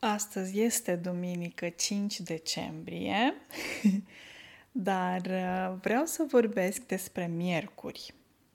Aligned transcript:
Astăzi 0.00 0.60
este 0.60 0.96
duminică 0.96 1.68
5 1.68 2.20
decembrie, 2.20 3.34
dar 4.72 5.20
uh, 5.20 5.78
vreau 5.80 6.04
să 6.04 6.24
vorbesc 6.28 6.80
despre 6.86 7.26
miercuri. 7.26 8.14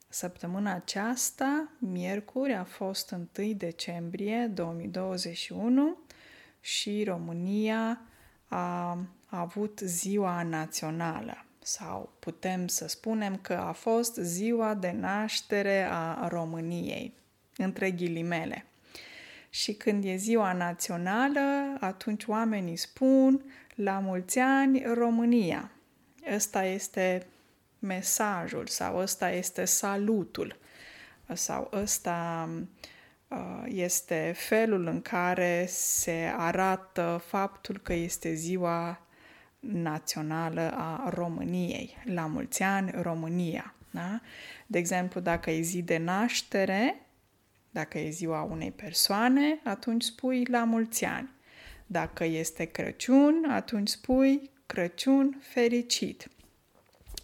Săptămâna 0.10 0.74
aceasta, 0.74 1.72
miercuri, 1.78 2.54
a 2.54 2.64
fost 2.64 3.12
1 3.12 3.54
decembrie 3.54 4.52
2021 4.54 5.98
și 6.62 7.04
România 7.04 8.02
a 8.48 8.98
avut 9.26 9.80
ziua 9.80 10.44
națională 10.44 11.46
sau 11.60 12.14
putem 12.20 12.68
să 12.68 12.88
spunem 12.88 13.38
că 13.38 13.54
a 13.54 13.72
fost 13.72 14.16
ziua 14.16 14.74
de 14.74 14.92
naștere 14.92 15.88
a 15.90 16.28
României, 16.28 17.14
între 17.58 17.92
ghilimele. 17.92 18.66
Și 19.54 19.74
când 19.74 20.04
e 20.04 20.16
ziua 20.16 20.54
națională, 20.54 21.78
atunci 21.80 22.26
oamenii 22.26 22.76
spun 22.76 23.42
la 23.76 24.00
mulți 24.00 24.40
ani 24.40 24.84
România. 24.94 25.72
Ăsta 26.36 26.64
este 26.64 27.26
mesajul 27.80 28.68
sau 28.68 28.98
ăsta 28.98 29.30
este 29.32 29.66
salutul 29.66 30.58
sau 31.34 31.70
ăsta 31.74 32.50
uh, 33.28 33.64
este 33.66 34.34
felul 34.36 34.86
în 34.86 35.02
care 35.02 35.66
se 35.70 36.34
arată 36.38 37.24
faptul 37.26 37.80
că 37.80 37.94
este 37.94 38.34
ziua 38.34 39.02
națională 39.60 40.74
a 40.76 41.10
României. 41.10 41.98
La 42.04 42.26
mulți 42.26 42.64
ani, 42.64 42.92
România. 43.02 43.74
Da? 43.92 44.22
De 44.68 44.78
exemplu, 44.78 45.20
dacă 45.20 45.52
e 45.52 45.62
zi 45.62 45.82
de 45.82 45.98
naștere, 45.98 47.08
dacă 47.74 47.98
e 48.00 48.10
ziua 48.10 48.42
unei 48.42 48.72
persoane, 48.72 49.60
atunci 49.64 50.04
spui 50.04 50.46
la 50.46 50.64
mulți 50.64 51.06
ani. 51.06 51.30
Dacă 51.86 52.24
este 52.24 52.66
Crăciun, 52.66 53.46
atunci 53.50 53.88
spui 53.88 54.50
Crăciun 54.66 55.38
fericit. 55.42 56.30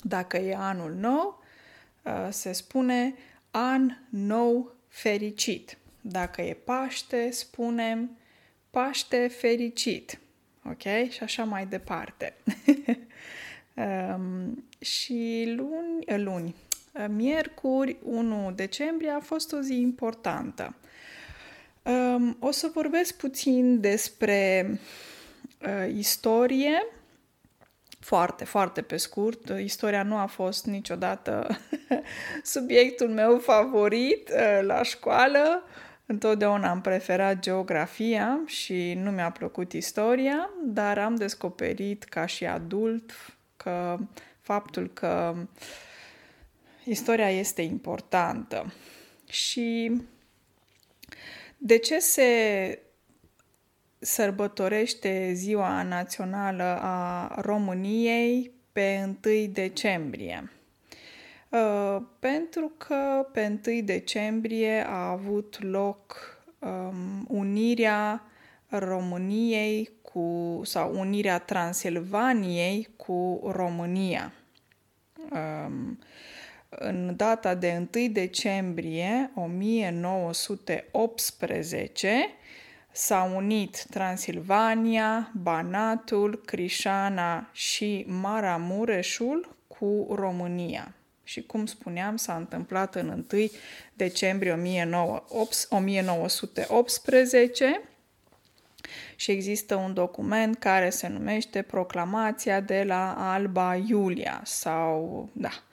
Dacă 0.01 0.37
e 0.37 0.55
anul 0.55 0.93
nou, 0.93 1.43
uh, 2.03 2.27
se 2.29 2.51
spune 2.51 3.15
an 3.51 3.91
nou 4.09 4.75
fericit. 4.87 5.77
Dacă 6.01 6.41
e 6.41 6.53
Paște, 6.53 7.31
spunem 7.31 8.17
Paște 8.69 9.27
fericit. 9.27 10.19
Ok? 10.65 11.09
Și 11.09 11.23
așa 11.23 11.43
mai 11.43 11.65
departe. 11.65 12.35
um, 14.15 14.63
și 14.79 15.53
luni, 15.55 16.23
luni, 16.23 16.55
miercuri, 17.07 17.97
1 18.03 18.51
decembrie, 18.55 19.09
a 19.09 19.19
fost 19.19 19.53
o 19.53 19.59
zi 19.59 19.73
importantă. 19.73 20.75
Um, 21.83 22.37
o 22.39 22.51
să 22.51 22.69
vorbesc 22.73 23.17
puțin 23.17 23.79
despre 23.79 24.69
uh, 25.61 25.95
istorie, 25.95 26.85
foarte, 27.99 28.45
foarte 28.45 28.81
pe 28.81 28.97
scurt. 28.97 29.49
Istoria 29.49 30.03
nu 30.03 30.17
a 30.17 30.25
fost 30.25 30.65
niciodată 30.65 31.47
subiectul 32.43 33.09
meu 33.09 33.37
favorit 33.37 34.29
uh, 34.29 34.59
la 34.61 34.83
școală. 34.83 35.63
Întotdeauna 36.05 36.69
am 36.69 36.81
preferat 36.81 37.39
geografia 37.39 38.39
și 38.45 38.93
nu 38.93 39.11
mi-a 39.11 39.31
plăcut 39.31 39.73
istoria, 39.73 40.49
dar 40.63 40.97
am 40.97 41.15
descoperit 41.15 42.03
ca 42.03 42.25
și 42.25 42.45
adult 42.45 43.11
că 43.57 43.97
faptul 44.41 44.89
că 44.93 45.33
uh, 45.35 45.41
istoria 46.89 47.29
este 47.29 47.61
importantă. 47.61 48.73
Și 49.29 49.91
de 51.57 51.77
ce 51.77 51.99
se 51.99 52.79
sărbătorește 53.99 55.31
Ziua 55.33 55.83
Națională 55.83 56.77
a 56.81 57.35
României 57.41 58.51
pe 58.71 59.15
1 59.25 59.45
decembrie? 59.45 60.51
Uh, 61.49 62.01
pentru 62.19 62.71
că 62.77 63.27
pe 63.33 63.59
1 63.67 63.81
decembrie 63.81 64.85
a 64.87 65.09
avut 65.09 65.57
loc 65.61 66.15
um, 66.59 67.25
unirea 67.27 68.23
României 68.67 69.89
cu, 70.01 70.61
sau 70.63 70.99
unirea 70.99 71.39
Transilvaniei 71.39 72.87
cu 72.95 73.49
România. 73.51 74.33
Um, 75.31 75.99
în 76.69 77.13
data 77.15 77.55
de 77.55 77.87
1 77.95 78.07
decembrie 78.07 79.31
1918 79.35 82.29
s-au 82.91 83.35
unit 83.35 83.83
Transilvania, 83.83 85.31
Banatul, 85.41 86.41
Crișana 86.45 87.49
și 87.51 88.05
Maramureșul 88.07 89.55
cu 89.67 90.07
România. 90.15 90.93
Și 91.23 91.41
cum 91.41 91.65
spuneam, 91.65 92.15
s-a 92.15 92.35
întâmplat 92.35 92.95
în 92.95 93.25
1 93.31 93.49
decembrie 93.93 94.51
1918 95.69 97.81
și 99.15 99.31
există 99.31 99.75
un 99.75 99.93
document 99.93 100.57
care 100.57 100.89
se 100.89 101.07
numește 101.07 101.61
Proclamația 101.61 102.59
de 102.59 102.83
la 102.83 103.33
Alba 103.33 103.75
Iulia 103.75 104.41
sau, 104.43 105.29
da, 105.33 105.63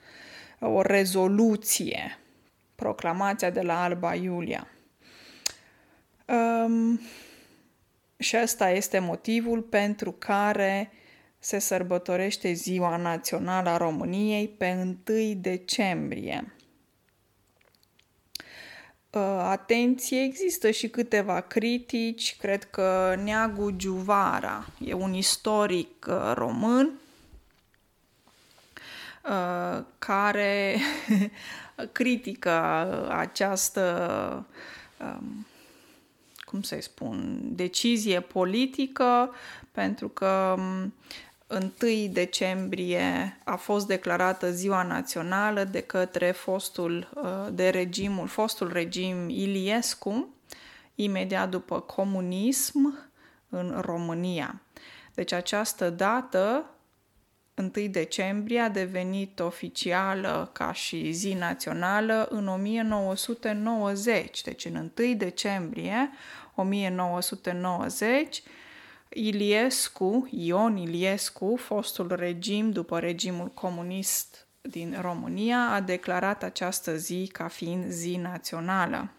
o 0.59 0.81
rezoluție, 0.81 2.19
proclamația 2.75 3.49
de 3.49 3.61
la 3.61 3.83
Alba 3.83 4.15
Iulia. 4.15 4.67
Um, 6.25 6.99
și 8.17 8.37
ăsta 8.41 8.69
este 8.69 8.99
motivul 8.99 9.61
pentru 9.61 10.11
care 10.11 10.91
se 11.39 11.59
sărbătorește 11.59 12.53
Ziua 12.53 12.97
Națională 12.97 13.69
a 13.69 13.77
României 13.77 14.47
pe 14.47 14.95
1 15.07 15.33
decembrie. 15.33 16.51
Uh, 19.09 19.21
atenție, 19.39 20.21
există 20.21 20.71
și 20.71 20.89
câteva 20.89 21.41
critici. 21.41 22.35
Cred 22.37 22.63
că 22.63 23.15
Neagu 23.23 23.71
Giuvara 23.71 24.67
e 24.79 24.93
un 24.93 25.13
istoric 25.13 26.05
uh, 26.09 26.31
român 26.33 26.99
Uh, 29.27 29.83
care 29.99 30.77
critică 31.91 32.51
această, 33.11 34.45
um, 35.01 35.47
cum 36.39 36.61
să-i 36.61 36.81
spun, 36.81 37.39
decizie 37.43 38.19
politică, 38.19 39.33
pentru 39.71 40.07
că 40.07 40.55
1 40.57 40.91
um, 41.47 42.11
decembrie 42.11 43.37
a 43.43 43.55
fost 43.55 43.87
declarată 43.87 44.51
ziua 44.51 44.83
națională 44.83 45.63
de 45.63 45.81
către 45.81 46.31
fostul 46.31 47.09
uh, 47.15 47.47
de 47.51 47.69
regimul, 47.69 48.27
fostul 48.27 48.71
regim 48.71 49.29
Iliescu, 49.29 50.27
imediat 50.95 51.49
după 51.49 51.79
comunism 51.79 53.09
în 53.49 53.77
România. 53.81 54.61
Deci 55.13 55.31
această 55.31 55.89
dată 55.89 56.65
1 57.57 57.69
decembrie 57.87 58.59
a 58.59 58.69
devenit 58.69 59.39
oficială 59.39 60.49
ca 60.53 60.71
și 60.71 61.11
zi 61.11 61.33
națională 61.33 62.27
în 62.29 62.47
1990. 62.47 64.41
Deci 64.41 64.65
în 64.65 64.91
1 64.99 65.13
decembrie 65.13 66.09
1990 66.55 68.43
Iliescu, 69.09 70.27
Ion 70.31 70.77
Iliescu, 70.77 71.55
fostul 71.55 72.15
regim 72.15 72.71
după 72.71 72.99
regimul 72.99 73.47
comunist 73.47 74.47
din 74.61 74.97
România, 75.01 75.59
a 75.59 75.81
declarat 75.81 76.43
această 76.43 76.95
zi 76.95 77.29
ca 77.33 77.47
fiind 77.47 77.85
zi 77.85 78.15
națională. 78.15 79.11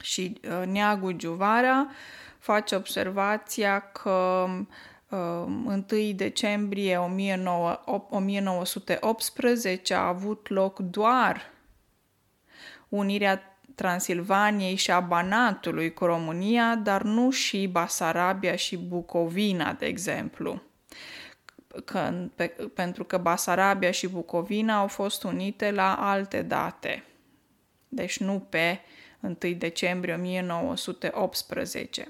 Și 0.00 0.40
uh, 0.42 0.66
Neagu 0.66 1.12
Giuvara 1.12 1.88
face 2.38 2.74
observația 2.74 3.80
că 3.80 4.46
uh, 4.48 4.66
1 5.14 5.84
uh, 5.90 6.10
decembrie 6.14 6.96
1918 6.96 9.94
a 9.94 10.06
avut 10.06 10.48
loc 10.48 10.78
doar 10.78 11.52
unirea 12.88 13.58
Transilvaniei 13.74 14.74
și 14.74 14.90
a 14.90 15.00
Banatului 15.00 15.92
cu 15.92 16.04
România, 16.04 16.74
dar 16.74 17.02
nu 17.02 17.30
și 17.30 17.66
Basarabia 17.66 18.56
și 18.56 18.76
Bucovina, 18.76 19.72
de 19.72 19.86
exemplu. 19.86 20.62
Că, 21.84 22.28
pe, 22.34 22.46
pentru 22.74 23.04
că 23.04 23.18
Basarabia 23.18 23.90
și 23.90 24.08
Bucovina 24.08 24.78
au 24.78 24.86
fost 24.86 25.22
unite 25.22 25.70
la 25.70 25.94
alte 25.94 26.42
date, 26.42 27.04
deci 27.88 28.18
nu 28.18 28.46
pe 28.48 28.80
1 29.24 29.36
decembrie 29.58 30.14
1918. 30.14 32.08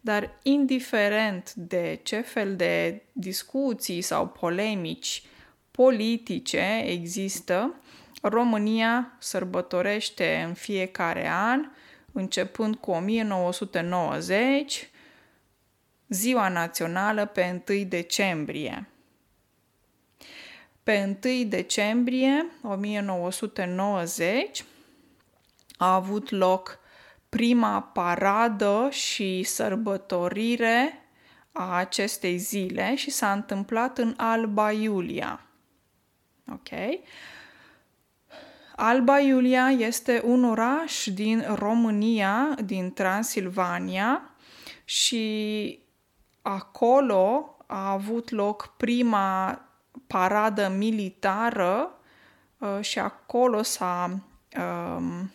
Dar 0.00 0.38
indiferent 0.42 1.54
de 1.54 2.00
ce 2.02 2.20
fel 2.20 2.56
de 2.56 3.02
discuții 3.12 4.00
sau 4.00 4.28
polemici 4.28 5.22
politice 5.70 6.82
există, 6.84 7.74
România 8.22 9.16
sărbătorește 9.18 10.44
în 10.46 10.54
fiecare 10.54 11.28
an, 11.28 11.70
începând 12.12 12.76
cu 12.76 12.90
1990, 12.90 14.90
ziua 16.08 16.48
națională 16.48 17.26
pe 17.26 17.62
1 17.68 17.84
decembrie. 17.84 18.88
Pe 20.82 21.18
1 21.24 21.44
decembrie 21.44 22.46
1990 22.62 24.64
a 25.80 25.94
avut 25.94 26.30
loc 26.30 26.78
prima 27.28 27.82
paradă 27.82 28.88
și 28.90 29.42
sărbătorire 29.42 31.08
a 31.52 31.74
acestei 31.74 32.36
zile 32.36 32.94
și 32.94 33.10
s-a 33.10 33.32
întâmplat 33.32 33.98
în 33.98 34.14
Alba 34.16 34.72
Iulia. 34.72 35.40
Ok? 36.52 36.68
Alba 38.76 39.18
Iulia 39.18 39.70
este 39.70 40.22
un 40.24 40.44
oraș 40.44 41.06
din 41.06 41.44
România, 41.54 42.54
din 42.64 42.92
Transilvania 42.92 44.30
și 44.84 45.78
acolo 46.42 47.56
a 47.66 47.90
avut 47.90 48.30
loc 48.30 48.74
prima 48.76 49.60
paradă 50.06 50.72
militară 50.76 51.90
uh, 52.58 52.78
și 52.80 52.98
acolo 52.98 53.62
s-a 53.62 54.18
um, 54.58 55.30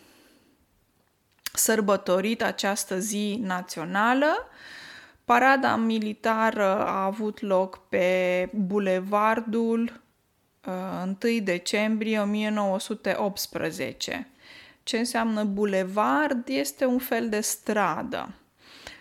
sărbătorit 1.56 2.42
această 2.42 2.98
zi 2.98 3.38
națională. 3.42 4.48
Parada 5.24 5.76
militară 5.76 6.86
a 6.86 7.04
avut 7.04 7.40
loc 7.40 7.88
pe 7.88 8.48
bulevardul 8.52 10.00
1 10.64 11.16
uh, 11.22 11.38
decembrie 11.42 12.18
1918. 12.18 14.28
Ce 14.82 14.98
înseamnă 14.98 15.44
bulevard? 15.44 16.48
Este 16.48 16.84
un 16.84 16.98
fel 16.98 17.28
de 17.28 17.40
stradă. 17.40 18.34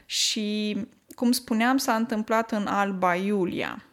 Și, 0.05 0.77
cum 1.15 1.31
spuneam, 1.31 1.77
s-a 1.77 1.95
întâmplat 1.95 2.51
în 2.51 2.67
Alba 2.67 3.15
Iulia. 3.15 3.83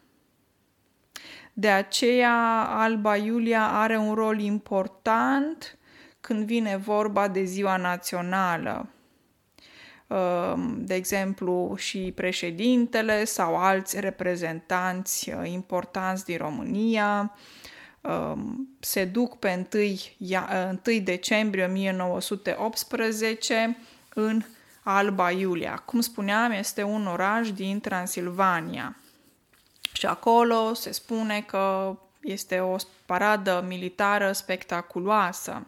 De 1.53 1.69
aceea, 1.69 2.67
Alba 2.69 3.17
Iulia 3.17 3.69
are 3.69 3.97
un 3.97 4.15
rol 4.15 4.41
important 4.41 5.79
când 6.23 6.45
vine 6.45 6.77
vorba 6.77 7.29
de 7.29 7.45
ziua 7.45 7.77
națională. 7.77 8.89
Um, 10.07 10.85
de 10.85 10.95
exemplu, 10.95 11.75
și 11.77 12.13
președintele 12.15 13.25
sau 13.25 13.57
alți 13.57 14.01
reprezentanți 14.01 15.31
uh, 15.31 15.51
importanți 15.51 16.25
din 16.25 16.37
România 16.37 17.37
um, 18.01 18.69
se 18.81 19.05
duc 19.05 19.39
pe 19.39 19.67
1, 19.73 19.83
1 20.87 20.99
decembrie 21.03 21.65
1918 21.65 23.77
în 24.15 24.43
Alba 24.83 25.31
Iulia. 25.31 25.75
Cum 25.75 26.01
spuneam, 26.01 26.51
este 26.51 26.83
un 26.83 27.07
oraș 27.07 27.53
din 27.53 27.81
Transilvania. 27.81 28.97
Și 29.93 30.07
acolo 30.07 30.75
se 30.75 30.93
spune 30.93 31.41
că 31.41 31.97
este 32.23 32.59
o 32.61 32.77
paradă 33.07 33.65
militară 33.69 34.33
spectaculoasă. 34.33 35.67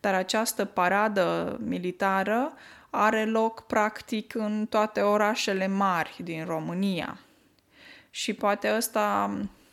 Dar 0.00 0.14
această 0.14 0.64
paradă 0.64 1.58
militară 1.64 2.52
are 2.90 3.24
loc 3.24 3.66
practic 3.66 4.34
în 4.34 4.66
toate 4.70 5.00
orașele 5.00 5.66
mari 5.66 6.16
din 6.22 6.44
România. 6.44 7.18
Și 8.10 8.32
poate 8.32 8.74
ăsta 8.76 9.30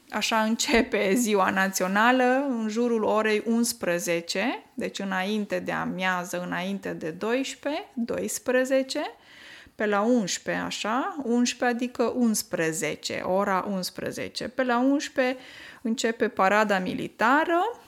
așa 0.10 0.42
începe 0.42 1.13
ziua 1.13 1.50
națională 1.50 2.45
în 2.50 2.68
jurul 2.69 3.04
orei 3.04 3.44
11, 3.45 4.63
deci 4.74 5.00
înainte 5.00 5.60
de 5.60 5.71
amiază, 5.71 6.42
înainte 6.42 6.94
de 6.94 7.10
12, 7.10 7.86
12, 7.94 9.01
pe 9.75 9.86
la 9.86 10.02
11, 10.02 10.64
așa, 10.66 11.16
11 11.24 11.66
adică 11.66 12.04
11, 12.16 13.22
ora 13.25 13.66
11. 13.70 14.48
Pe 14.48 14.64
la 14.64 14.78
11 14.78 15.38
începe 15.81 16.28
parada 16.28 16.80
militară, 16.80 17.80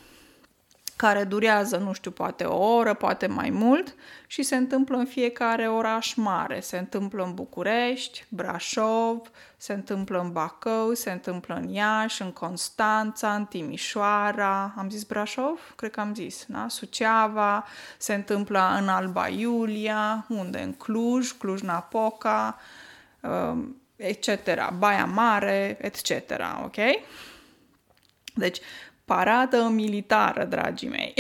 care 0.96 1.24
durează, 1.24 1.78
nu 1.78 1.94
știu, 1.94 2.12
poate 2.12 2.44
o 2.44 2.76
oră, 2.76 2.94
poate 2.94 3.28
mai 3.28 3.50
mult 3.50 3.96
și 4.28 4.44
se 4.44 4.56
întâmplă 4.56 4.98
în 4.98 5.06
fiecare 5.06 5.68
oraș 5.68 6.14
mare. 6.14 6.60
Se 6.60 6.78
întâmplă 6.78 7.24
în 7.24 7.34
București, 7.34 8.26
Brașov, 8.30 9.22
se 9.58 9.74
întâmplă 9.74 10.20
în 10.20 10.32
Bacău, 10.32 10.94
se 10.94 11.12
întâmplă 11.12 11.56
în 11.56 11.70
Iași, 11.70 12.22
în 12.22 12.32
Constanța, 12.32 13.34
în 13.34 13.46
Timișoara, 13.46 14.74
am 14.78 14.90
zis 14.90 15.04
Brașov? 15.04 15.74
Cred 15.76 15.92
că 15.92 16.00
am 16.00 16.14
zis, 16.14 16.46
da? 16.48 16.66
Suceava, 16.70 17.66
se 17.98 18.14
întâmplă 18.14 18.78
în 18.80 18.88
Alba 18.88 19.28
Iulia, 19.28 20.26
unde? 20.30 20.60
În 20.60 20.74
Cluj, 20.74 21.32
Cluj-Napoca, 21.32 22.60
um, 23.22 23.82
etc., 23.96 24.30
Baia 24.78 25.06
Mare, 25.06 25.78
etc., 25.82 26.10
ok? 26.64 26.76
Deci, 28.34 28.60
paradă 29.06 29.68
militară, 29.72 30.44
dragii 30.44 30.90
mei. 30.90 31.14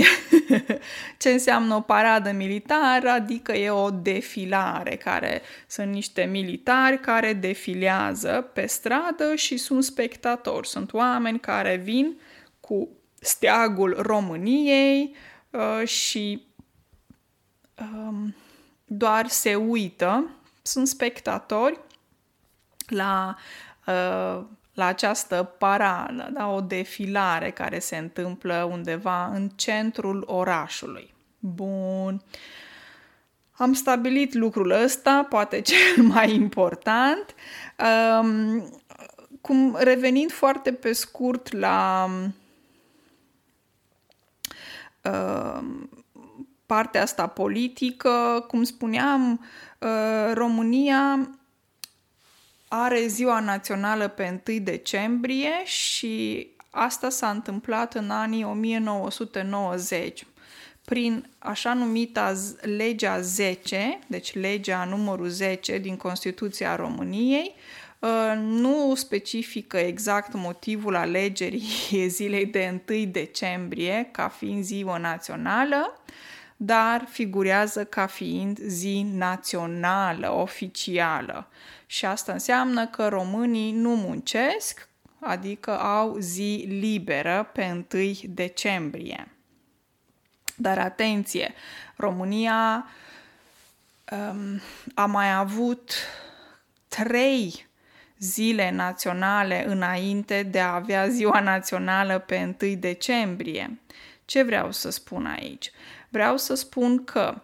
Ce 1.22 1.30
înseamnă 1.30 1.76
o 1.76 1.82
paradă 1.82 2.32
militară? 2.32 3.10
Adică 3.10 3.52
e 3.52 3.70
o 3.70 3.90
defilare, 3.90 4.96
care 4.96 5.42
sunt 5.68 5.92
niște 5.92 6.24
militari 6.24 7.00
care 7.00 7.34
defilează 7.34 8.50
pe 8.54 8.66
stradă 8.66 9.36
și 9.36 9.58
sunt 9.58 9.84
spectatori. 9.84 10.68
Sunt 10.68 10.94
oameni 10.94 11.40
care 11.40 11.76
vin 11.76 12.20
cu 12.60 12.90
steagul 13.20 13.96
României 14.02 15.16
uh, 15.50 15.88
și 15.88 16.48
um, 17.76 18.36
doar 18.86 19.28
se 19.28 19.56
uită, 19.56 20.30
sunt 20.62 20.88
spectatori 20.88 21.80
la 22.88 23.36
uh, 23.88 24.44
la 24.76 24.86
această 24.86 25.54
paradă, 25.58 26.30
da, 26.34 26.48
o 26.48 26.62
defilare 26.62 27.52
care 27.52 27.80
se 27.80 27.98
întâmplă 27.98 28.68
undeva 28.72 29.26
în 29.26 29.50
centrul 29.50 30.24
orașului. 30.28 31.14
Bun. 31.40 32.22
Am 33.52 33.74
stabilit 33.74 34.34
lucrul 34.34 34.72
ăsta, 34.72 35.26
poate 35.30 35.62
cel 35.72 36.04
mai 36.04 36.34
important. 36.34 37.36
Um, 38.22 38.70
cum 39.42 39.76
revenind 39.80 40.32
foarte 40.32 40.74
pe 40.74 40.94
scurt 40.94 41.52
la 41.52 42.10
um, 45.02 45.90
partea 46.66 47.02
asta 47.02 47.28
politică, 47.28 48.46
cum 48.48 48.64
spuneam, 48.64 49.46
uh, 49.80 50.34
România 50.34 51.30
are 52.84 53.08
ziua 53.08 53.40
națională 53.40 54.08
pe 54.08 54.42
1 54.48 54.60
decembrie 54.60 55.52
și 55.64 56.48
asta 56.70 57.10
s-a 57.10 57.30
întâmplat 57.30 57.94
în 57.94 58.10
anii 58.10 58.44
1990 58.44 60.26
prin 60.86 61.30
așa 61.40 61.74
numita 61.74 62.34
legea 62.62 63.20
10, 63.20 64.00
deci 64.08 64.34
legea 64.34 64.84
numărul 64.84 65.28
10 65.28 65.78
din 65.78 65.98
Constituția 65.98 66.76
României, 66.76 67.56
ă, 68.02 68.34
nu 68.34 68.94
specifică 68.96 69.78
exact 69.78 70.34
motivul 70.34 70.96
alegerii 70.96 72.08
zilei 72.08 72.46
de 72.46 72.82
1 72.90 73.06
decembrie 73.06 74.10
ca 74.12 74.28
fiind 74.28 74.64
ziua 74.64 74.98
națională, 74.98 76.04
dar 76.58 77.08
figurează 77.10 77.86
ca 77.86 78.06
fiind 78.06 78.60
zi 78.68 79.06
națională, 79.14 80.32
oficială. 80.32 81.48
Și 81.96 82.06
asta 82.06 82.32
înseamnă 82.32 82.88
că 82.88 83.08
românii 83.08 83.72
nu 83.72 83.96
muncesc, 83.96 84.88
adică 85.20 85.80
au 85.80 86.18
zi 86.18 86.66
liberă 86.68 87.50
pe 87.54 87.86
1 87.94 88.14
decembrie. 88.24 89.28
Dar 90.56 90.78
atenție, 90.78 91.54
România 91.96 92.88
um, 94.12 94.62
a 94.94 95.06
mai 95.06 95.34
avut 95.34 95.92
trei 96.88 97.68
zile 98.18 98.72
naționale 98.72 99.66
înainte 99.68 100.44
de 100.44 100.60
a 100.60 100.74
avea 100.74 101.08
ziua 101.08 101.40
națională 101.40 102.20
pe 102.20 102.56
1 102.62 102.76
decembrie. 102.76 103.80
Ce 104.26 104.44
vreau 104.44 104.72
să 104.72 104.90
spun 104.90 105.26
aici? 105.26 105.72
Vreau 106.10 106.38
să 106.38 106.56
spun 106.56 107.04
că 107.04 107.42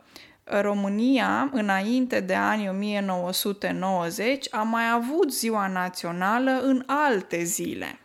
România, 0.62 1.50
înainte 1.54 2.20
de 2.20 2.36
anii 2.36 2.70
1990, 2.70 4.48
a 4.52 4.62
mai 4.62 4.92
avut 4.92 5.34
ziua 5.34 5.68
națională 5.68 6.62
în 6.62 6.84
alte 6.86 7.44
zile. 7.44 8.00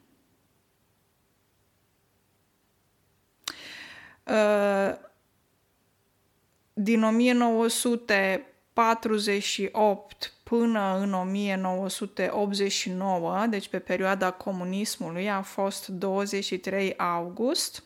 Din 6.74 7.02
1900 7.02 8.46
1948 8.76 10.32
până 10.42 10.98
în 10.98 11.12
1989, 11.12 13.46
deci 13.46 13.68
pe 13.68 13.78
perioada 13.78 14.30
comunismului, 14.30 15.30
a 15.30 15.42
fost 15.42 15.86
23 15.86 16.96
august. 16.96 17.84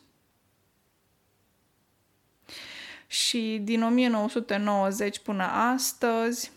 Și 3.07 3.61
din 3.63 3.83
1990 3.83 5.19
până 5.19 5.45
astăzi, 5.45 6.53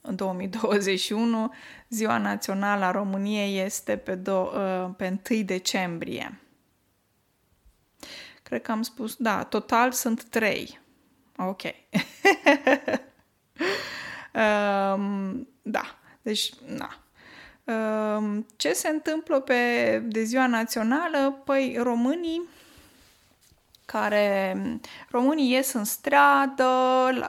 în 0.00 0.16
2021, 0.16 1.52
Ziua 1.88 2.18
Națională 2.18 2.84
a 2.84 2.90
României 2.90 3.64
este 3.64 3.96
pe, 3.96 4.16
do- 4.16 4.52
uh, 4.54 4.88
pe 4.96 5.20
1 5.30 5.42
decembrie. 5.42 6.40
Cred 8.46 8.62
că 8.62 8.70
am 8.70 8.82
spus, 8.82 9.14
da, 9.18 9.42
total 9.42 9.92
sunt 9.92 10.22
trei. 10.24 10.80
Ok. 11.36 11.62
um, 14.34 15.48
da, 15.62 15.98
deci, 16.22 16.52
da. 16.76 16.88
Um, 17.72 18.46
ce 18.56 18.72
se 18.72 18.88
întâmplă 18.88 19.40
pe 19.40 19.98
de 20.04 20.22
ziua 20.22 20.46
națională? 20.46 21.42
Păi 21.44 21.76
românii 21.82 22.42
care 23.84 24.56
românii 25.10 25.50
ies 25.50 25.72
în 25.72 25.84
stradă 25.84 26.68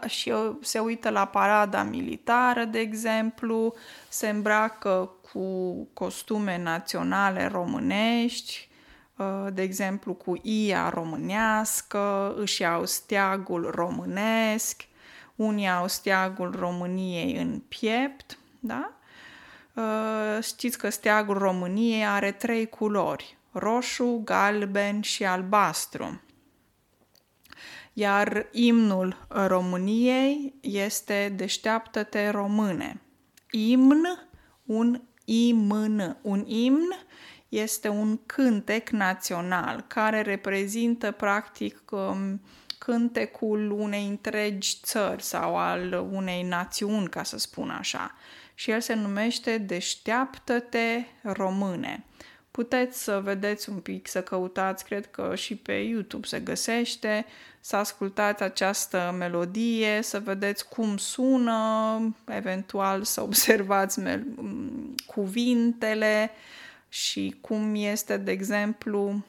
și 0.07 0.33
se 0.61 0.79
uită 0.79 1.09
la 1.09 1.25
parada 1.25 1.83
militară, 1.83 2.63
de 2.65 2.79
exemplu, 2.79 3.73
se 4.09 4.29
îmbracă 4.29 5.11
cu 5.31 5.73
costume 5.93 6.57
naționale 6.57 7.47
românești, 7.47 8.66
uh, 8.66 8.66
de 9.53 9.61
exemplu 9.61 10.13
cu 10.13 10.39
ia 10.41 10.89
românească, 10.89 12.33
își 12.37 12.61
iau 12.61 12.85
steagul 12.85 13.71
românesc, 13.75 14.87
unii 15.35 15.67
au 15.67 15.87
steagul 15.87 16.55
României 16.59 17.37
în 17.37 17.61
piept, 17.67 18.37
da? 18.59 18.91
Uh, 19.73 20.43
știți 20.43 20.77
că 20.77 20.89
steagul 20.89 21.37
României 21.37 22.05
are 22.05 22.31
trei 22.31 22.69
culori, 22.69 23.37
roșu, 23.51 24.21
galben 24.23 25.01
și 25.01 25.25
albastru 25.25 26.21
iar 27.97 28.47
imnul 28.51 29.25
României 29.27 30.53
este 30.61 31.33
Deșteaptă-te 31.35 32.29
române. 32.29 33.01
Imn, 33.51 34.03
un 34.65 35.01
imn. 35.25 36.17
Un 36.21 36.43
imn 36.47 36.95
este 37.49 37.87
un 37.87 38.19
cântec 38.25 38.89
național 38.89 39.85
care 39.87 40.21
reprezintă 40.21 41.11
practic 41.11 41.91
um, 41.91 42.41
cântecul 42.77 43.71
unei 43.71 44.07
întregi 44.07 44.77
țări 44.83 45.23
sau 45.23 45.57
al 45.57 46.07
unei 46.11 46.43
națiuni, 46.43 47.09
ca 47.09 47.23
să 47.23 47.37
spun 47.37 47.69
așa. 47.69 48.15
Și 48.53 48.71
el 48.71 48.81
se 48.81 48.93
numește 48.93 49.57
Deșteaptă-te 49.57 51.03
române. 51.21 52.05
Puteți 52.51 53.03
să 53.03 53.21
vedeți 53.23 53.69
un 53.69 53.79
pic, 53.79 54.07
să 54.07 54.21
căutați, 54.21 54.85
cred 54.85 55.11
că 55.11 55.35
și 55.35 55.55
pe 55.55 55.73
YouTube 55.73 56.27
se 56.27 56.39
găsește, 56.39 57.25
să 57.59 57.75
ascultați 57.75 58.43
această 58.43 59.15
melodie, 59.17 60.01
să 60.01 60.19
vedeți 60.19 60.67
cum 60.67 60.97
sună, 60.97 61.99
eventual 62.27 63.03
să 63.03 63.21
observați 63.21 63.99
cuvintele 65.05 66.31
și 66.97 67.35
cum 67.41 67.75
este, 67.75 68.17
de 68.17 68.31
exemplu, 68.31 69.25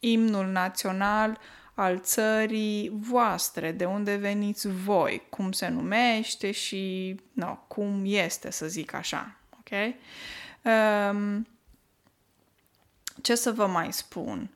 imnul 0.00 0.46
național 0.46 1.38
al 1.74 1.98
țării 1.98 2.90
voastre, 2.94 3.72
de 3.72 3.84
unde 3.84 4.16
veniți 4.16 4.68
voi, 4.68 5.26
cum 5.30 5.52
se 5.52 5.68
numește 5.68 6.50
și 6.50 7.14
no, 7.32 7.58
cum 7.68 8.02
este, 8.04 8.50
să 8.50 8.66
zic 8.66 8.92
așa. 8.92 9.36
Ok? 9.58 9.94
Um, 10.62 11.46
ce 13.22 13.34
să 13.34 13.52
vă 13.52 13.66
mai 13.66 13.92
spun? 13.92 14.50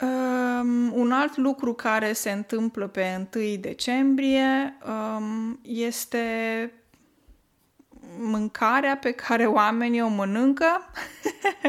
Um, 0.00 0.92
un 0.92 1.12
alt 1.12 1.36
lucru 1.36 1.74
care 1.74 2.12
se 2.12 2.30
întâmplă 2.30 2.86
pe 2.86 3.28
1 3.34 3.56
decembrie 3.56 4.76
um, 4.86 5.60
este 5.62 6.72
mâncarea 8.18 8.96
pe 8.96 9.12
care 9.12 9.46
oamenii 9.46 10.02
o 10.02 10.08
mănâncă 10.08 10.90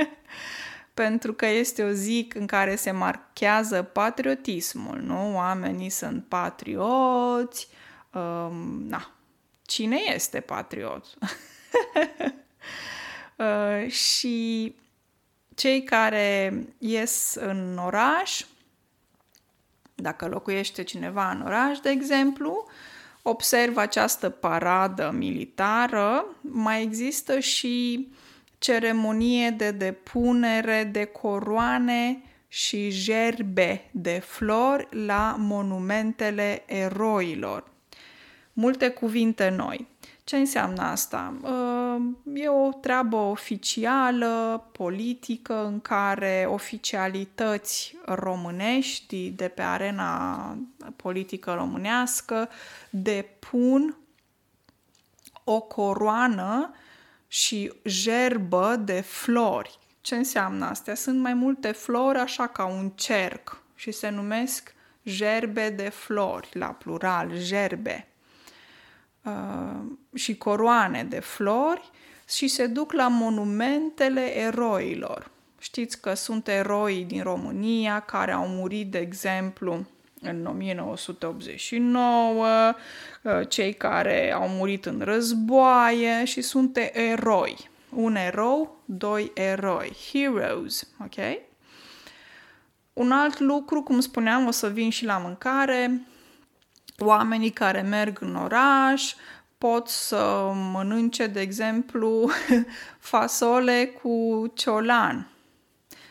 pentru 0.93 1.33
că 1.33 1.45
este 1.45 1.83
o 1.83 1.89
zi 1.91 2.27
în 2.33 2.45
care 2.45 2.75
se 2.75 2.91
marchează 2.91 3.83
patriotismul, 3.83 4.99
nu? 4.99 5.35
Oamenii 5.35 5.89
sunt 5.89 6.25
patrioți. 6.27 7.67
Um, 8.13 8.83
na, 8.87 9.11
cine 9.65 9.97
este 10.13 10.39
patriot? 10.39 11.05
uh, 13.35 13.91
și 13.91 14.75
cei 15.55 15.83
care 15.83 16.53
ies 16.77 17.35
în 17.39 17.77
oraș, 17.77 18.41
dacă 19.95 20.27
locuiește 20.27 20.83
cineva 20.83 21.29
în 21.29 21.41
oraș, 21.41 21.77
de 21.79 21.89
exemplu, 21.89 22.67
observă 23.29 23.79
această 23.79 24.29
paradă 24.29 25.11
militară, 25.17 26.25
mai 26.41 26.81
există 26.81 27.39
și 27.39 28.07
ceremonie 28.57 29.49
de 29.49 29.71
depunere 29.71 30.89
de 30.91 31.03
coroane 31.03 32.21
și 32.47 32.89
gerbe 32.89 33.89
de 33.91 34.21
flori 34.25 34.87
la 35.05 35.35
monumentele 35.39 36.63
eroilor. 36.65 37.71
Multe 38.53 38.89
cuvinte 38.89 39.49
noi. 39.49 39.87
Ce 40.27 40.37
înseamnă 40.37 40.81
asta? 40.81 41.33
Uh, 41.41 42.01
e 42.33 42.47
o 42.47 42.69
treabă 42.69 43.15
oficială, 43.15 44.67
politică, 44.71 45.65
în 45.65 45.81
care 45.81 46.47
oficialități 46.49 47.95
românești 48.05 49.29
de 49.29 49.47
pe 49.47 49.61
arena 49.61 50.57
politică 50.95 51.53
românească 51.53 52.49
depun 52.89 53.97
o 55.43 55.61
coroană 55.61 56.73
și 57.27 57.73
gerbă 57.87 58.75
de 58.75 59.01
flori. 59.01 59.79
Ce 60.01 60.15
înseamnă 60.15 60.65
astea? 60.65 60.95
Sunt 60.95 61.19
mai 61.19 61.33
multe 61.33 61.71
flori 61.71 62.17
așa 62.17 62.47
ca 62.47 62.65
un 62.65 62.89
cerc 62.89 63.61
și 63.75 63.91
se 63.91 64.09
numesc 64.09 64.73
gerbe 65.05 65.69
de 65.69 65.89
flori, 65.89 66.49
la 66.53 66.67
plural, 66.67 67.31
gerbe. 67.35 68.07
Uh, 69.27 69.33
și 70.13 70.37
coroane 70.37 71.03
de 71.03 71.19
flori 71.19 71.89
și 72.29 72.47
se 72.47 72.67
duc 72.67 72.91
la 72.91 73.07
monumentele 73.07 74.37
eroilor. 74.37 75.31
Știți 75.59 76.01
că 76.01 76.13
sunt 76.13 76.47
eroi 76.47 77.05
din 77.07 77.23
România 77.23 77.99
care 77.99 78.31
au 78.31 78.47
murit, 78.47 78.91
de 78.91 78.97
exemplu, 78.97 79.85
în 80.21 80.45
1989, 80.45 82.73
uh, 83.21 83.47
cei 83.47 83.73
care 83.73 84.31
au 84.31 84.47
murit 84.47 84.85
în 84.85 85.01
războaie 85.03 86.25
și 86.25 86.41
sunt 86.41 86.77
eroi. 86.93 87.69
Un 87.89 88.15
erou, 88.15 88.81
doi 88.85 89.31
eroi. 89.33 89.95
Heroes, 90.11 90.87
ok? 91.03 91.15
Un 92.93 93.11
alt 93.11 93.39
lucru, 93.39 93.81
cum 93.81 93.99
spuneam, 93.99 94.47
o 94.47 94.51
să 94.51 94.67
vin 94.67 94.89
și 94.89 95.05
la 95.05 95.17
mâncare, 95.17 96.01
Oamenii 96.99 97.49
care 97.49 97.81
merg 97.81 98.21
în 98.21 98.35
oraș 98.35 99.13
pot 99.57 99.87
să 99.87 100.51
mănânce, 100.71 101.27
de 101.27 101.39
exemplu, 101.39 102.29
fasole 102.99 103.85
cu 104.01 104.45
ciolan 104.55 105.27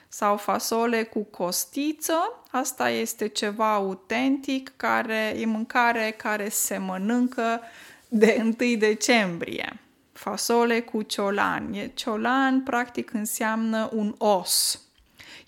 sau 0.08 0.36
fasole 0.36 1.02
cu 1.02 1.22
costiță. 1.22 2.42
Asta 2.50 2.90
este 2.90 3.26
ceva 3.28 3.72
autentic, 3.72 4.72
care 4.76 5.34
e 5.38 5.46
mâncare 5.46 6.14
care 6.16 6.48
se 6.48 6.78
mănâncă 6.78 7.60
de 8.08 8.36
1 8.60 8.76
decembrie. 8.76 9.80
Fasole 10.12 10.80
cu 10.80 11.02
ciolan. 11.02 11.72
E, 11.72 11.90
ciolan 11.94 12.62
practic 12.62 13.12
înseamnă 13.12 13.88
un 13.92 14.14
os. 14.18 14.80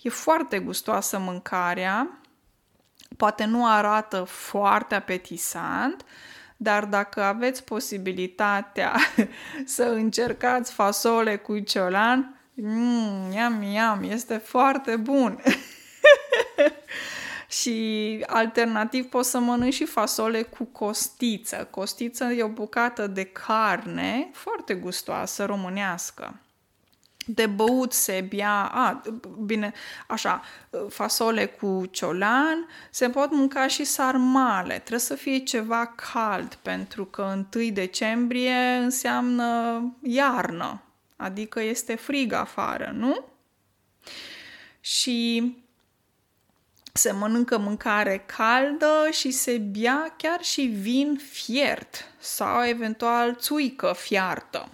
E 0.01 0.09
foarte 0.09 0.59
gustoasă 0.59 1.19
mâncarea 1.19 2.19
Poate 3.19 3.45
nu 3.45 3.67
arată 3.67 4.23
foarte 4.23 4.95
apetisant, 4.95 6.05
dar 6.57 6.85
dacă 6.85 7.23
aveți 7.23 7.63
posibilitatea 7.63 8.95
să 9.65 9.83
încercați 9.83 10.73
fasole 10.73 11.35
cu 11.35 11.59
ciolan, 11.59 12.39
mmm, 12.53 13.31
yum, 13.31 13.61
yum, 13.61 14.11
este 14.11 14.37
foarte 14.37 14.95
bun. 14.95 15.41
și 17.59 18.23
alternativ 18.27 19.05
poți 19.05 19.29
să 19.29 19.39
mănânci 19.39 19.73
și 19.73 19.85
fasole 19.85 20.41
cu 20.41 20.63
costiță. 20.63 21.67
Costiță 21.69 22.23
e 22.23 22.43
o 22.43 22.47
bucată 22.47 23.07
de 23.07 23.23
carne 23.23 24.29
foarte 24.33 24.73
gustoasă 24.73 25.45
românească. 25.45 26.39
De 27.31 27.45
băut 27.45 27.93
se 27.93 28.27
bea, 28.29 28.69
a, 28.73 29.01
bine, 29.45 29.73
așa, 30.07 30.41
fasole 30.89 31.45
cu 31.45 31.85
ciolan, 31.91 32.67
se 32.89 33.09
pot 33.09 33.31
mânca 33.31 33.67
și 33.67 33.83
sarmale. 33.83 34.73
Trebuie 34.73 34.99
să 34.99 35.15
fie 35.15 35.37
ceva 35.37 35.85
cald, 35.85 36.53
pentru 36.53 37.05
că 37.05 37.45
1 37.55 37.69
decembrie 37.69 38.55
înseamnă 38.81 39.81
iarnă, 40.03 40.81
adică 41.15 41.61
este 41.61 41.95
frig 41.95 42.33
afară, 42.33 42.91
nu? 42.95 43.25
Și 44.79 45.55
se 46.93 47.11
mănâncă 47.11 47.57
mâncare 47.57 48.23
caldă 48.37 49.07
și 49.11 49.31
se 49.31 49.57
bea 49.57 50.13
chiar 50.17 50.43
și 50.43 50.61
vin 50.61 51.19
fiert 51.31 52.11
sau 52.19 52.65
eventual 52.65 53.35
țuică 53.35 53.93
fiartă. 53.97 54.69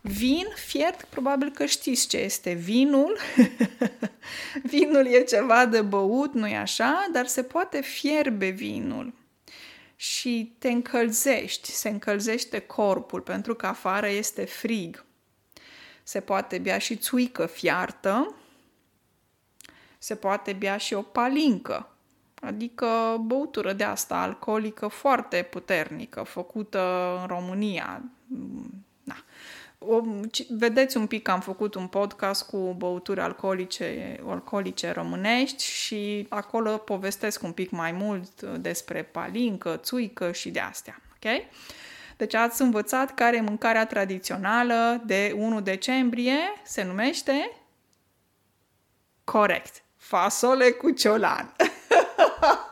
Vin 0.00 0.46
fiert, 0.54 1.04
probabil 1.04 1.50
că 1.50 1.66
știți 1.66 2.08
ce 2.08 2.16
este 2.16 2.52
vinul. 2.52 3.18
vinul 4.72 5.06
e 5.06 5.22
ceva 5.22 5.66
de 5.66 5.80
băut, 5.80 6.34
nu-i 6.34 6.56
așa? 6.56 7.08
Dar 7.12 7.26
se 7.26 7.42
poate 7.42 7.80
fierbe 7.80 8.48
vinul 8.48 9.12
și 10.00 10.54
te 10.58 10.70
încălzești, 10.70 11.70
se 11.70 11.88
încălzește 11.88 12.58
corpul 12.58 13.20
pentru 13.20 13.54
că 13.54 13.66
afară 13.66 14.08
este 14.08 14.44
frig. 14.44 15.04
Se 16.02 16.20
poate 16.20 16.58
bea 16.58 16.78
și 16.78 16.96
țuică 16.96 17.46
fiartă, 17.46 18.34
se 19.98 20.14
poate 20.14 20.52
bea 20.52 20.76
și 20.76 20.94
o 20.94 21.02
palincă, 21.02 21.88
adică 22.40 23.16
băutură 23.20 23.72
de 23.72 23.84
asta 23.84 24.22
alcoolică 24.22 24.88
foarte 24.88 25.48
puternică, 25.50 26.22
făcută 26.22 27.16
în 27.20 27.26
România. 27.26 28.02
Da. 29.78 29.86
O, 29.86 30.00
vedeți 30.48 30.96
un 30.96 31.06
pic 31.06 31.22
că 31.22 31.30
am 31.30 31.40
făcut 31.40 31.74
un 31.74 31.86
podcast 31.86 32.46
cu 32.46 32.74
băuturi 32.78 33.20
alcoolice, 33.20 34.20
alcoolice 34.26 34.90
românești 34.90 35.64
și 35.64 36.26
acolo 36.28 36.76
povestesc 36.76 37.42
un 37.42 37.52
pic 37.52 37.70
mai 37.70 37.92
mult 37.92 38.42
despre 38.42 39.02
palincă, 39.02 39.76
țuică 39.76 40.32
și 40.32 40.50
de 40.50 40.60
astea. 40.60 41.02
Ok? 41.14 41.30
Deci 42.16 42.34
ați 42.34 42.62
învățat 42.62 43.14
care 43.14 43.36
e 43.36 43.40
mâncarea 43.40 43.86
tradițională 43.86 45.02
de 45.06 45.34
1 45.36 45.60
decembrie, 45.60 46.38
se 46.64 46.82
numește 46.82 47.50
corect 49.24 49.82
fasole 49.96 50.70
cu 50.70 50.90
ciolan. 50.90 51.56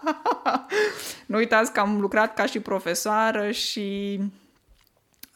nu 1.26 1.36
uitați 1.36 1.72
că 1.72 1.80
am 1.80 2.00
lucrat 2.00 2.34
ca 2.34 2.46
și 2.46 2.60
profesoară 2.60 3.50
și 3.50 4.18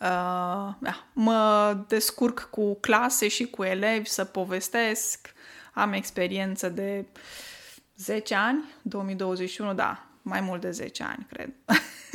uh, 0.00 0.74
da, 0.78 1.04
mă 1.12 1.76
descurc 1.88 2.48
cu 2.50 2.74
clase 2.74 3.28
și 3.28 3.46
cu 3.46 3.62
elevi 3.62 4.08
să 4.08 4.24
povestesc. 4.24 5.32
Am 5.72 5.92
experiență 5.92 6.68
de 6.68 7.06
10 7.96 8.34
ani, 8.34 8.64
2021, 8.82 9.74
da, 9.74 10.06
mai 10.22 10.40
mult 10.40 10.60
de 10.60 10.70
10 10.70 11.02
ani, 11.02 11.26
cred. 11.32 11.52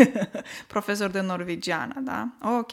Profesor 0.68 1.10
de 1.10 1.22
norvegiană, 1.22 2.00
da? 2.00 2.28
Ok. 2.58 2.72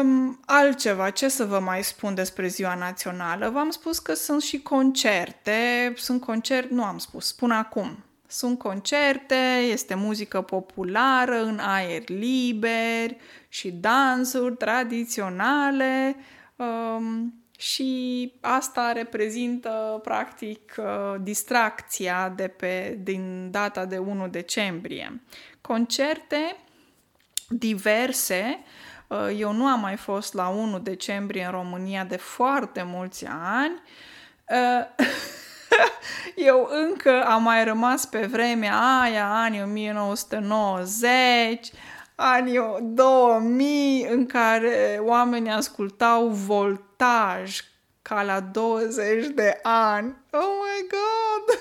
Um, 0.00 0.40
altceva, 0.46 1.10
ce 1.10 1.28
să 1.28 1.44
vă 1.44 1.58
mai 1.58 1.84
spun 1.84 2.14
despre 2.14 2.46
ziua 2.46 2.74
națională? 2.74 3.50
V-am 3.50 3.70
spus 3.70 3.98
că 3.98 4.14
sunt 4.14 4.42
și 4.42 4.62
concerte, 4.62 5.92
sunt 5.96 6.20
concerte, 6.20 6.74
nu 6.74 6.84
am 6.84 6.98
spus, 6.98 7.26
spun 7.26 7.50
acum. 7.50 8.04
Sunt 8.34 8.58
concerte, 8.58 9.68
este 9.70 9.94
muzică 9.94 10.40
populară 10.40 11.42
în 11.42 11.58
aer 11.58 12.08
liber 12.08 13.16
și 13.48 13.70
dansuri 13.70 14.56
tradiționale 14.56 16.16
um, 16.56 17.34
și 17.58 18.32
asta 18.40 18.92
reprezintă 18.92 20.00
practic 20.02 20.74
uh, 20.78 20.84
distracția 21.20 22.32
de 22.36 22.48
pe, 22.48 22.98
din 23.02 23.50
data 23.50 23.84
de 23.84 23.98
1 23.98 24.28
decembrie. 24.28 25.22
Concerte 25.60 26.56
diverse 27.48 28.58
Uh, 29.06 29.36
eu 29.38 29.52
nu 29.52 29.66
am 29.66 29.80
mai 29.80 29.96
fost 29.96 30.34
la 30.34 30.48
1 30.48 30.78
decembrie 30.78 31.44
în 31.44 31.50
România 31.50 32.04
de 32.04 32.16
foarte 32.16 32.82
mulți 32.82 33.26
ani. 33.26 33.82
Uh, 35.78 35.84
eu 36.48 36.68
încă 36.70 37.24
am 37.26 37.42
mai 37.42 37.64
rămas 37.64 38.06
pe 38.06 38.28
vremea 38.30 39.00
aia, 39.02 39.32
anii 39.32 39.62
1990, 39.62 41.70
anii 42.14 42.60
2000, 42.82 44.06
în 44.10 44.26
care 44.26 44.98
oamenii 45.00 45.50
ascultau 45.50 46.28
voltaj 46.28 47.60
ca 48.02 48.22
la 48.22 48.40
20 48.40 49.26
de 49.26 49.58
ani. 49.62 50.16
Oh 50.30 50.40
my 50.40 50.86
god! 50.88 51.58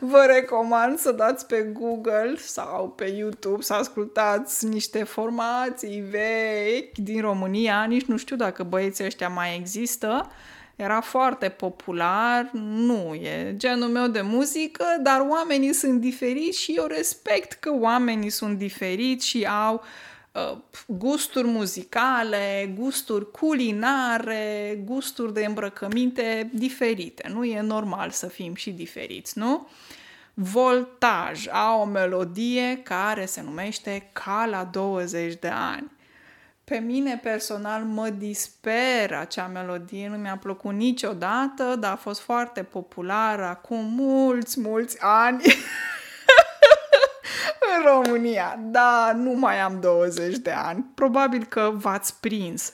Vă 0.10 0.24
recomand 0.26 0.98
să 0.98 1.12
dați 1.12 1.46
pe 1.46 1.70
Google 1.72 2.34
sau 2.36 2.88
pe 2.88 3.04
YouTube 3.04 3.62
să 3.62 3.74
ascultați 3.74 4.66
niște 4.66 5.04
formații 5.04 6.00
vechi 6.00 6.96
din 6.96 7.20
România. 7.20 7.84
Nici 7.84 8.04
nu 8.04 8.16
știu 8.16 8.36
dacă 8.36 8.62
băieții 8.62 9.04
ăștia 9.04 9.28
mai 9.28 9.56
există. 9.56 10.30
Era 10.78 11.00
foarte 11.00 11.48
popular, 11.48 12.50
nu 12.52 13.14
e 13.14 13.54
genul 13.56 13.88
meu 13.88 14.06
de 14.06 14.20
muzică, 14.20 14.84
dar 15.02 15.26
oamenii 15.28 15.72
sunt 15.72 16.00
diferiți 16.00 16.60
și 16.60 16.72
eu 16.76 16.86
respect 16.86 17.52
că 17.52 17.72
oamenii 17.80 18.30
sunt 18.30 18.58
diferiți 18.58 19.26
și 19.26 19.44
au 19.44 19.74
uh, 19.74 19.80
Uh, 20.38 20.58
gusturi 20.86 21.46
muzicale, 21.46 22.74
gusturi 22.78 23.30
culinare, 23.30 24.80
gusturi 24.84 25.32
de 25.32 25.44
îmbrăcăminte 25.44 26.50
diferite. 26.54 27.28
Nu 27.32 27.44
e 27.44 27.60
normal 27.60 28.10
să 28.10 28.26
fim 28.26 28.54
și 28.54 28.70
diferiți, 28.70 29.38
nu? 29.38 29.68
Voltaj 30.34 31.46
au 31.48 31.80
o 31.80 31.84
melodie 31.84 32.80
care 32.82 33.24
se 33.24 33.42
numește 33.42 34.08
ca 34.12 34.46
la 34.50 34.64
20 34.72 35.34
de 35.34 35.48
ani. 35.48 35.90
Pe 36.68 36.78
mine 36.78 37.20
personal 37.22 37.82
mă 37.82 38.08
disperă 38.08 39.18
acea 39.18 39.46
melodie, 39.46 40.08
nu 40.08 40.16
mi-a 40.16 40.36
plăcut 40.36 40.72
niciodată, 40.72 41.76
dar 41.78 41.92
a 41.92 41.96
fost 41.96 42.20
foarte 42.20 42.62
populară 42.62 43.44
acum 43.44 43.84
mulți, 43.84 44.60
mulți 44.60 44.96
ani. 45.00 45.42
în 47.76 47.84
România. 47.84 48.58
Da, 48.60 49.12
nu 49.14 49.30
mai 49.30 49.60
am 49.60 49.80
20 49.80 50.36
de 50.36 50.50
ani. 50.50 50.84
Probabil 50.94 51.44
că 51.44 51.70
v-ați 51.74 52.20
prins. 52.20 52.72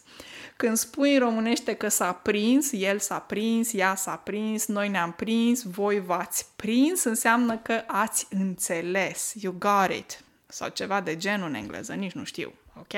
Când 0.57 0.77
spui 0.77 1.15
în 1.15 1.21
românește 1.21 1.75
că 1.75 1.89
s-a 1.89 2.13
prins, 2.13 2.73
el 2.73 2.99
s-a 2.99 3.19
prins, 3.19 3.73
ea 3.73 3.95
s-a 3.95 4.17
prins, 4.17 4.67
noi 4.67 4.89
ne-am 4.89 5.13
prins, 5.13 5.63
voi 5.63 6.01
v-ați 6.01 6.47
prins, 6.57 7.05
înseamnă 7.05 7.59
că 7.59 7.83
ați 7.87 8.27
înțeles. 8.31 9.33
You 9.35 9.55
got 9.59 9.97
it. 9.97 10.21
Sau 10.47 10.69
ceva 10.69 11.01
de 11.01 11.17
genul 11.17 11.49
în 11.49 11.55
engleză, 11.55 11.93
nici 11.93 12.13
nu 12.13 12.25
știu. 12.25 12.53
Ok? 12.79 12.93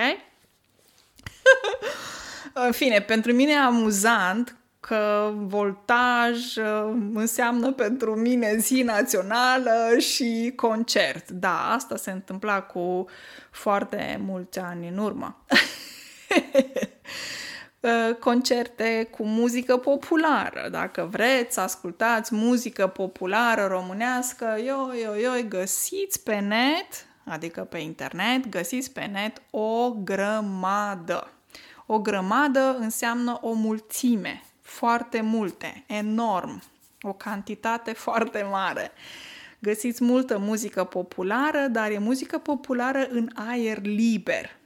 în 2.66 2.72
fine, 2.72 3.00
pentru 3.00 3.32
mine 3.32 3.52
e 3.52 3.56
amuzant 3.56 4.56
că 4.80 5.32
voltaj 5.36 6.56
uh, 6.56 6.94
înseamnă 7.14 7.72
pentru 7.72 8.14
mine 8.14 8.56
zi 8.56 8.82
națională 8.82 9.98
și 9.98 10.52
concert. 10.56 11.30
Da, 11.30 11.70
asta 11.72 11.96
se 11.96 12.10
întâmpla 12.10 12.60
cu 12.60 13.06
foarte 13.50 14.20
mulți 14.24 14.58
ani 14.58 14.88
în 14.88 14.98
urmă. 14.98 15.36
Uh, 17.80 18.14
concerte 18.14 19.08
cu 19.10 19.24
muzică 19.24 19.76
populară. 19.76 20.68
Dacă 20.70 21.08
vreți 21.10 21.54
să 21.54 21.60
ascultați 21.60 22.34
muzică 22.34 22.86
populară 22.86 23.66
românească, 23.66 24.58
yo, 24.64 24.94
yo, 25.02 25.14
yo, 25.14 25.42
găsiți 25.48 26.22
pe 26.22 26.38
net, 26.38 27.06
adică 27.24 27.60
pe 27.60 27.78
internet, 27.78 28.48
găsiți 28.48 28.92
pe 28.92 29.04
net 29.04 29.42
o 29.50 29.90
grămadă. 29.90 31.35
O 31.86 31.98
grămadă 31.98 32.76
înseamnă 32.78 33.38
o 33.40 33.52
mulțime 33.52 34.42
foarte 34.60 35.20
multe, 35.20 35.84
enorm, 35.86 36.62
o 37.00 37.12
cantitate 37.12 37.92
foarte 38.06 38.42
mare. 38.50 38.92
Găsiți 39.58 40.04
multă 40.04 40.38
muzică 40.38 40.84
populară, 40.84 41.66
dar 41.66 41.90
e 41.90 41.98
muzică 41.98 42.38
populară 42.38 43.06
în 43.10 43.30
aer 43.34 43.82
liber. 43.82 44.56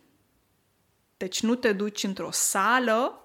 Deci 1.16 1.42
nu 1.42 1.54
te 1.54 1.72
duci 1.72 2.02
într-o 2.02 2.30
sală 2.30 3.24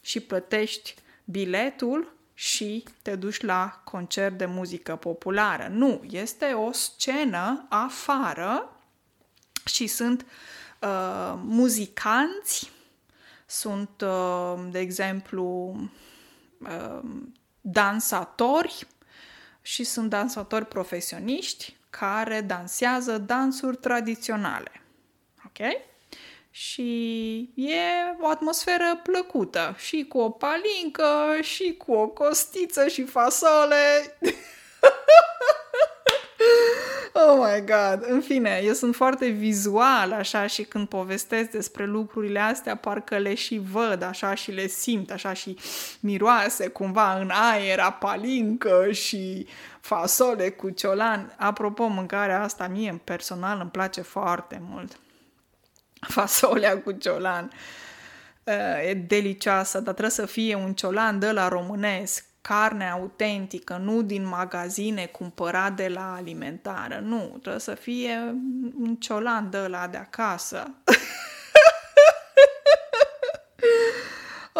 și 0.00 0.20
plătești 0.20 0.94
biletul 1.24 2.14
și 2.34 2.84
te 3.02 3.16
duci 3.16 3.40
la 3.40 3.80
concert 3.84 4.38
de 4.38 4.46
muzică 4.46 4.96
populară. 4.96 5.68
Nu, 5.70 6.02
este 6.10 6.44
o 6.44 6.72
scenă 6.72 7.66
afară 7.68 8.80
și 9.64 9.86
sunt 9.86 10.26
uh, 10.80 11.34
muzicanți, 11.42 12.70
sunt, 13.46 14.00
uh, 14.00 14.66
de 14.70 14.78
exemplu, 14.78 15.74
Um, 16.60 17.32
dansatori 17.60 18.86
și 19.62 19.84
sunt 19.84 20.10
dansatori 20.10 20.66
profesioniști 20.66 21.76
care 21.90 22.40
dansează 22.40 23.18
dansuri 23.18 23.76
tradiționale. 23.76 24.82
Ok? 25.46 25.58
și 26.50 27.38
e 27.54 27.78
o 28.20 28.26
atmosferă 28.26 29.00
plăcută 29.02 29.74
și 29.78 30.04
cu 30.08 30.18
o 30.18 30.30
palincă 30.30 31.40
și 31.40 31.74
cu 31.78 31.92
o 31.92 32.08
costiță 32.08 32.88
și 32.88 33.04
fasole. 33.04 33.76
Oh 37.28 37.38
my 37.38 37.64
god! 37.64 38.04
În 38.10 38.20
fine, 38.20 38.60
eu 38.64 38.72
sunt 38.72 38.94
foarte 38.94 39.26
vizual 39.26 40.12
așa 40.12 40.46
și 40.46 40.62
când 40.62 40.88
povestesc 40.88 41.50
despre 41.50 41.84
lucrurile 41.84 42.38
astea, 42.38 42.76
parcă 42.76 43.18
le 43.18 43.34
și 43.34 43.60
văd 43.72 44.02
așa 44.02 44.34
și 44.34 44.50
le 44.50 44.66
simt 44.66 45.10
așa 45.10 45.32
și 45.32 45.58
miroase 46.00 46.68
cumva 46.68 47.18
în 47.18 47.30
aer, 47.30 47.78
apalincă 47.78 48.92
și 48.92 49.46
fasole 49.80 50.50
cu 50.50 50.70
ciolan. 50.70 51.34
Apropo, 51.36 51.86
mâncarea 51.86 52.42
asta 52.42 52.66
mie 52.66 53.00
personal 53.04 53.58
îmi 53.60 53.70
place 53.70 54.00
foarte 54.00 54.62
mult. 54.68 54.98
Fasolea 56.00 56.78
cu 56.78 56.92
ciolan. 56.92 57.52
E 58.88 58.94
delicioasă, 58.94 59.80
dar 59.80 59.92
trebuie 59.92 60.14
să 60.14 60.26
fie 60.26 60.54
un 60.54 60.74
ciolan 60.74 61.18
de 61.18 61.30
la 61.30 61.48
românesc 61.48 62.24
carne 62.46 62.90
autentică, 62.90 63.76
nu 63.76 64.02
din 64.02 64.26
magazine 64.26 65.06
cumpărat 65.06 65.72
de 65.72 65.88
la 65.88 66.14
alimentară. 66.14 67.00
Nu, 67.04 67.36
trebuie 67.40 67.60
să 67.60 67.74
fie 67.74 68.18
un 68.78 68.96
ciolan 68.98 69.50
de 69.50 69.58
la 69.58 69.86
de 69.86 69.96
acasă. 69.96 70.74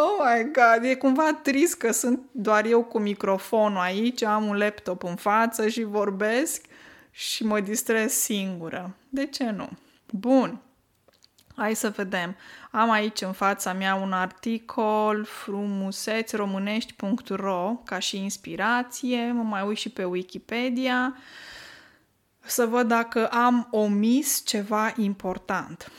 oh 0.03 0.16
my 0.25 0.51
god, 0.53 0.81
e 0.83 0.94
cumva 0.94 1.33
trist 1.42 1.77
că 1.77 1.92
sunt 1.92 2.20
doar 2.33 2.64
eu 2.64 2.85
cu 2.85 2.99
microfonul 2.99 3.79
aici, 3.79 4.22
am 4.22 4.46
un 4.46 4.57
laptop 4.57 5.03
în 5.03 5.16
față 5.16 5.68
și 5.68 5.83
vorbesc 5.83 6.64
și 7.11 7.44
mă 7.44 7.61
distrez 7.61 8.12
singură. 8.12 8.96
De 9.09 9.27
ce 9.27 9.51
nu? 9.51 9.68
Bun. 10.11 10.61
Hai 11.57 11.75
să 11.75 11.90
vedem. 11.90 12.37
Am 12.71 12.90
aici 12.90 13.21
în 13.21 13.33
fața 13.33 13.73
mea 13.73 13.95
un 13.95 14.12
articol 14.12 15.25
frumusețromânești.ro 15.25 17.81
ca 17.85 17.99
și 17.99 18.23
inspirație. 18.23 19.33
Mă 19.33 19.42
mai 19.42 19.66
uit 19.66 19.77
și 19.77 19.88
pe 19.88 20.05
Wikipedia 20.05 21.16
să 22.40 22.66
văd 22.66 22.88
dacă 22.88 23.27
am 23.27 23.69
omis 23.71 24.42
ceva 24.45 24.92
important. 24.97 25.92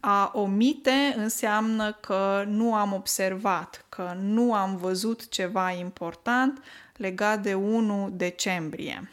A 0.00 0.30
omite 0.34 1.14
înseamnă 1.16 1.92
că 1.92 2.44
nu 2.46 2.74
am 2.74 2.92
observat, 2.92 3.84
că 3.88 4.16
nu 4.20 4.54
am 4.54 4.76
văzut 4.76 5.28
ceva 5.28 5.70
important 5.70 6.62
legat 6.96 7.42
de 7.42 7.54
1 7.54 8.10
decembrie. 8.12 9.10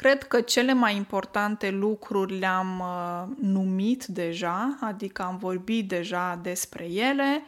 Cred 0.00 0.22
că 0.22 0.40
cele 0.40 0.72
mai 0.72 0.96
importante 0.96 1.70
lucruri 1.70 2.38
le-am 2.38 2.78
uh, 2.78 3.36
numit 3.40 4.04
deja, 4.04 4.78
adică 4.80 5.22
am 5.22 5.36
vorbit 5.36 5.88
deja 5.88 6.38
despre 6.42 6.84
ele. 6.84 7.42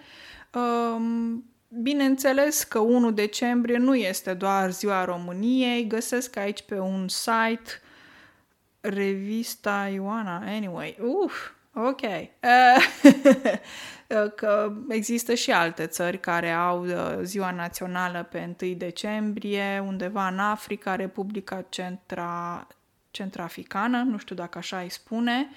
Um, 0.54 1.44
bineînțeles 1.68 2.62
că 2.62 2.78
1 2.78 3.10
decembrie 3.10 3.76
nu 3.76 3.94
este 3.94 4.34
doar 4.34 4.70
ziua 4.70 5.04
României, 5.04 5.86
găsesc 5.86 6.36
aici 6.36 6.62
pe 6.62 6.78
un 6.78 7.08
site 7.08 7.70
revista 8.80 9.90
Ioana, 9.92 10.42
anyway, 10.46 10.96
uf, 11.00 11.50
ok. 11.74 12.00
că 14.18 14.72
există 14.88 15.34
și 15.34 15.50
alte 15.50 15.86
țări 15.86 16.20
care 16.20 16.50
au 16.50 16.86
uh, 16.86 17.18
ziua 17.22 17.50
națională 17.50 18.28
pe 18.30 18.54
1 18.62 18.72
decembrie, 18.72 19.82
undeva 19.86 20.28
în 20.28 20.38
Africa, 20.38 20.96
Republica 20.96 21.64
Centra, 21.68 22.66
Centrafricană, 23.10 24.02
nu 24.02 24.18
știu 24.18 24.34
dacă 24.34 24.58
așa 24.58 24.78
îi 24.78 24.90
spune, 24.90 25.48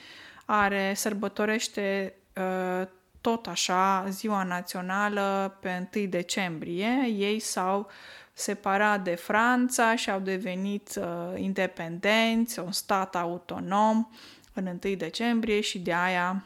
are, 0.46 0.94
sărbătorește 0.96 2.14
uh, 2.36 2.88
tot 3.22 3.48
așa 3.48 4.06
ziua 4.10 4.44
națională 4.44 5.58
pe 5.62 5.88
1 5.96 6.06
decembrie. 6.06 7.06
Ei 7.18 7.40
s-au 7.40 7.90
separat 8.34 9.04
de 9.04 9.16
Franța 9.16 9.96
și 9.96 10.10
au 10.12 10.20
devenit 10.20 10.90
uh, 10.96 11.40
independenți, 11.40 12.60
un 12.60 12.72
stat 12.72 13.16
autonom 13.16 14.08
în 14.54 14.66
1 14.66 14.96
decembrie 14.96 15.62
și 15.62 15.80
de 15.80 15.94
aia 15.94 16.44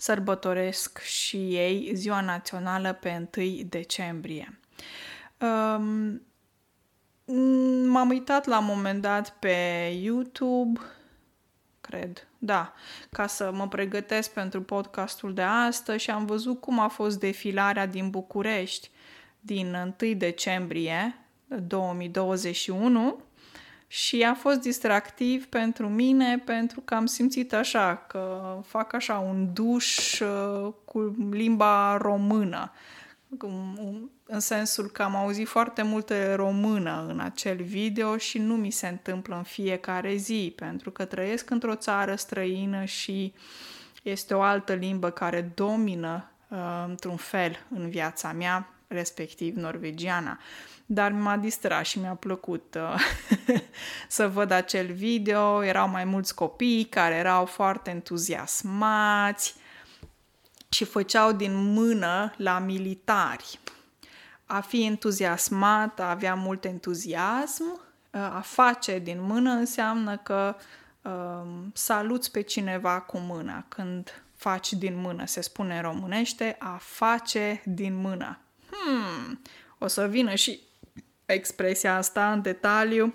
sărbătoresc 0.00 0.98
și 0.98 1.36
ei 1.36 1.90
ziua 1.94 2.20
națională 2.20 2.92
pe 2.92 3.28
1 3.36 3.62
decembrie. 3.68 4.58
Um, 5.38 6.22
m-am 7.86 8.08
uitat 8.08 8.46
la 8.46 8.58
un 8.58 8.64
moment 8.64 9.02
dat 9.02 9.36
pe 9.38 9.88
YouTube, 10.02 10.80
cred, 11.80 12.26
da, 12.38 12.72
ca 13.10 13.26
să 13.26 13.50
mă 13.52 13.68
pregătesc 13.68 14.32
pentru 14.32 14.62
podcastul 14.62 15.34
de 15.34 15.42
astăzi 15.42 16.02
și 16.02 16.10
am 16.10 16.26
văzut 16.26 16.60
cum 16.60 16.78
a 16.78 16.88
fost 16.88 17.18
defilarea 17.18 17.86
din 17.86 18.10
București 18.10 18.90
din 19.40 19.94
1 20.00 20.12
decembrie 20.14 21.18
2021 21.46 23.22
și 23.92 24.22
a 24.22 24.34
fost 24.34 24.60
distractiv 24.60 25.46
pentru 25.46 25.88
mine 25.88 26.38
pentru 26.38 26.80
că 26.80 26.94
am 26.94 27.06
simțit 27.06 27.52
așa 27.52 27.96
că 28.08 28.56
fac 28.66 28.92
așa 28.92 29.18
un 29.18 29.52
duș 29.52 30.20
uh, 30.20 30.72
cu 30.84 31.16
limba 31.30 31.96
română. 31.96 32.72
În 34.24 34.40
sensul 34.40 34.86
că 34.86 35.02
am 35.02 35.16
auzit 35.16 35.48
foarte 35.48 35.82
multe 35.82 36.34
română 36.34 37.06
în 37.08 37.20
acel 37.20 37.62
video 37.62 38.16
și 38.16 38.38
nu 38.38 38.56
mi 38.56 38.70
se 38.70 38.88
întâmplă 38.88 39.36
în 39.36 39.42
fiecare 39.42 40.14
zi, 40.14 40.52
pentru 40.56 40.90
că 40.90 41.04
trăiesc 41.04 41.50
într-o 41.50 41.74
țară 41.74 42.14
străină 42.14 42.84
și 42.84 43.32
este 44.02 44.34
o 44.34 44.40
altă 44.40 44.72
limbă 44.72 45.10
care 45.10 45.52
domină 45.54 46.30
uh, 46.48 46.58
într-un 46.88 47.16
fel 47.16 47.66
în 47.70 47.88
viața 47.88 48.32
mea, 48.32 48.74
respectiv 48.90 49.56
norvegiana 49.56 50.38
dar 50.92 51.12
m-a 51.12 51.36
distrat 51.36 51.84
și 51.84 51.98
mi-a 51.98 52.14
plăcut 52.14 52.74
uh, 52.74 53.00
să 54.08 54.28
văd 54.28 54.50
acel 54.50 54.92
video. 54.92 55.64
Erau 55.64 55.88
mai 55.88 56.04
mulți 56.04 56.34
copii 56.34 56.84
care 56.84 57.14
erau 57.14 57.44
foarte 57.44 57.90
entuziasmați 57.90 59.54
și 60.68 60.84
făceau 60.84 61.32
din 61.32 61.54
mână 61.54 62.32
la 62.36 62.58
militari. 62.58 63.58
A 64.46 64.60
fi 64.60 64.84
entuziasmat, 64.84 66.00
a 66.00 66.10
avea 66.10 66.34
mult 66.34 66.64
entuziasm, 66.64 67.64
uh, 67.72 68.20
a 68.20 68.42
face 68.44 68.98
din 68.98 69.22
mână 69.22 69.50
înseamnă 69.50 70.16
că 70.16 70.56
uh, 71.02 71.50
saluți 71.72 72.30
pe 72.30 72.40
cineva 72.40 73.00
cu 73.00 73.18
mâna. 73.18 73.64
Când 73.68 74.22
faci 74.36 74.72
din 74.72 75.00
mână, 75.00 75.26
se 75.26 75.40
spune 75.40 75.76
în 75.76 75.82
românește, 75.82 76.56
a 76.58 76.78
face 76.80 77.62
din 77.64 77.94
mână. 77.94 78.38
Hmm, 78.70 79.40
o 79.78 79.86
să 79.86 80.06
vină 80.06 80.34
și 80.34 80.60
expresia 81.26 81.96
asta 81.96 82.32
în 82.32 82.42
detaliu 82.42 83.14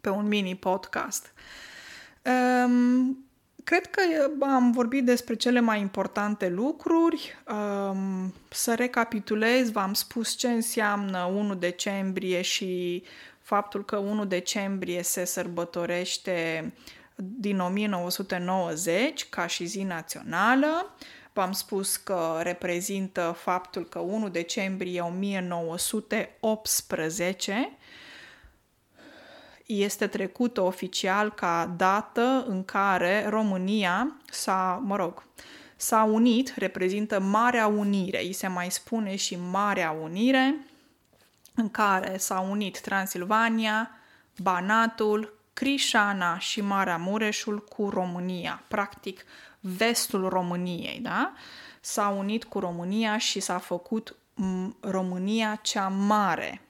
pe 0.00 0.08
un 0.08 0.28
mini 0.28 0.56
podcast. 0.56 1.32
Um, 2.24 3.26
cred 3.64 3.86
că 3.86 4.00
am 4.40 4.72
vorbit 4.72 5.04
despre 5.04 5.34
cele 5.34 5.60
mai 5.60 5.80
importante 5.80 6.48
lucruri. 6.48 7.42
Um, 7.48 8.34
să 8.50 8.74
recapitulez, 8.74 9.70
v-am 9.70 9.94
spus 9.94 10.34
ce 10.34 10.48
înseamnă 10.48 11.24
1 11.34 11.54
decembrie 11.54 12.42
și 12.42 13.02
faptul 13.40 13.84
că 13.84 13.96
1 13.96 14.24
decembrie 14.24 15.02
se 15.02 15.24
sărbătorește 15.24 16.72
din 17.16 17.60
1990 17.60 19.28
ca 19.28 19.46
și 19.46 19.64
zi 19.64 19.82
națională. 19.82 20.94
V-am 21.32 21.52
spus 21.52 21.96
că 21.96 22.38
reprezintă 22.42 23.36
faptul 23.38 23.84
că 23.84 23.98
1 23.98 24.28
decembrie 24.28 25.00
1918 25.00 27.76
este 29.66 30.06
trecută 30.06 30.60
oficial 30.60 31.32
ca 31.32 31.74
dată 31.76 32.44
în 32.48 32.64
care 32.64 33.26
România 33.28 34.16
s-a, 34.30 34.82
mă 34.84 34.96
rog, 34.96 35.24
s-a 35.76 36.02
unit, 36.02 36.54
reprezintă 36.56 37.20
Marea 37.20 37.66
Unire, 37.66 38.22
îi 38.22 38.32
se 38.32 38.46
mai 38.46 38.70
spune 38.70 39.16
și 39.16 39.38
Marea 39.50 39.90
Unire, 39.90 40.66
în 41.54 41.70
care 41.70 42.16
s-a 42.16 42.40
unit 42.40 42.80
Transilvania, 42.80 43.90
Banatul, 44.38 45.40
Crișana 45.52 46.38
și 46.38 46.60
Marea 46.60 46.96
Mureșul 46.96 47.64
cu 47.64 47.88
România. 47.88 48.62
Practic, 48.68 49.24
vestul 49.62 50.28
României, 50.28 50.98
da? 51.02 51.32
S-a 51.80 52.08
unit 52.08 52.44
cu 52.44 52.58
România 52.58 53.18
și 53.18 53.40
s-a 53.40 53.58
făcut 53.58 54.16
România 54.80 55.58
cea 55.62 55.88
mare. 55.88 56.60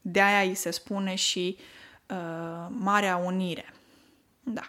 De 0.00 0.20
aia 0.20 0.48
îi 0.48 0.54
se 0.54 0.70
spune 0.70 1.14
și 1.14 1.56
uh, 2.08 2.66
Marea 2.68 3.16
Unire. 3.16 3.74
Da. 4.40 4.62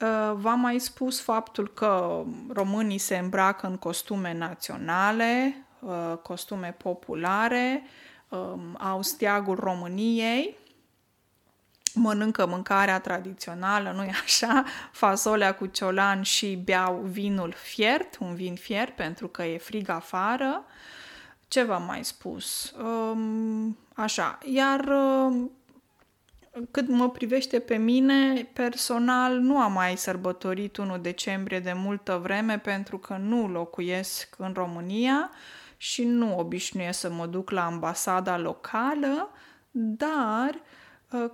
Uh, 0.00 0.32
v-am 0.34 0.60
mai 0.60 0.78
spus 0.78 1.20
faptul 1.20 1.68
că 1.68 2.24
românii 2.52 2.98
se 2.98 3.16
îmbracă 3.16 3.66
în 3.66 3.76
costume 3.76 4.32
naționale, 4.34 5.64
uh, 5.80 6.16
costume 6.22 6.76
populare, 6.78 7.82
uh, 8.28 8.52
au 8.78 9.02
steagul 9.02 9.56
României 9.56 10.56
mănâncă 11.94 12.46
mâncarea 12.46 13.00
tradițională, 13.00 13.92
nu-i 13.96 14.12
așa? 14.22 14.64
Fasolea 14.92 15.54
cu 15.54 15.66
ciolan 15.66 16.22
și 16.22 16.56
beau 16.64 16.94
vinul 16.94 17.54
fiert, 17.56 18.16
un 18.20 18.34
vin 18.34 18.54
fiert 18.54 18.96
pentru 18.96 19.28
că 19.28 19.42
e 19.42 19.58
frig 19.58 19.88
afară. 19.88 20.64
Ce 21.48 21.62
v-am 21.62 21.82
mai 21.82 22.04
spus? 22.04 22.74
Um, 22.82 23.78
așa, 23.94 24.38
iar 24.44 24.88
um, 24.88 25.50
cât 26.70 26.88
mă 26.88 27.10
privește 27.10 27.58
pe 27.58 27.76
mine, 27.76 28.48
personal 28.52 29.38
nu 29.38 29.58
am 29.58 29.72
mai 29.72 29.96
sărbătorit 29.96 30.76
1 30.76 30.98
decembrie 30.98 31.60
de 31.60 31.72
multă 31.72 32.20
vreme 32.22 32.58
pentru 32.58 32.98
că 32.98 33.16
nu 33.16 33.48
locuiesc 33.48 34.34
în 34.38 34.52
România 34.52 35.30
și 35.76 36.04
nu 36.04 36.38
obișnuiesc 36.38 36.98
să 36.98 37.10
mă 37.10 37.26
duc 37.26 37.50
la 37.50 37.64
ambasada 37.64 38.38
locală, 38.38 39.30
dar 39.70 40.60
uh, 41.10 41.30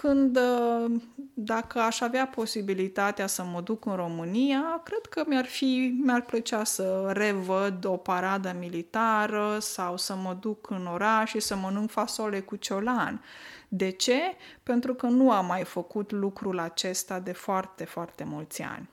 când, 0.00 0.36
uh, 0.36 1.00
dacă 1.34 1.78
aș 1.78 2.00
avea 2.00 2.26
posibilitatea 2.26 3.26
să 3.26 3.44
mă 3.44 3.60
duc 3.60 3.84
în 3.84 3.94
România, 3.94 4.80
cred 4.84 5.06
că 5.10 5.22
mi-ar 5.26 5.44
fi, 5.44 5.98
mi-ar 6.02 6.22
plăcea 6.22 6.64
să 6.64 7.10
revăd 7.12 7.84
o 7.84 7.96
paradă 7.96 8.56
militară 8.58 9.58
sau 9.60 9.96
să 9.96 10.14
mă 10.14 10.36
duc 10.40 10.70
în 10.70 10.86
oraș 10.86 11.30
și 11.30 11.40
să 11.40 11.56
mănânc 11.56 11.90
fasole 11.90 12.40
cu 12.40 12.56
ciolan. 12.56 13.24
De 13.68 13.90
ce? 13.90 14.20
Pentru 14.62 14.94
că 14.94 15.06
nu 15.06 15.30
am 15.30 15.46
mai 15.46 15.64
făcut 15.64 16.10
lucrul 16.12 16.58
acesta 16.58 17.18
de 17.18 17.32
foarte, 17.32 17.84
foarte 17.84 18.24
mulți 18.24 18.62
ani. 18.62 18.88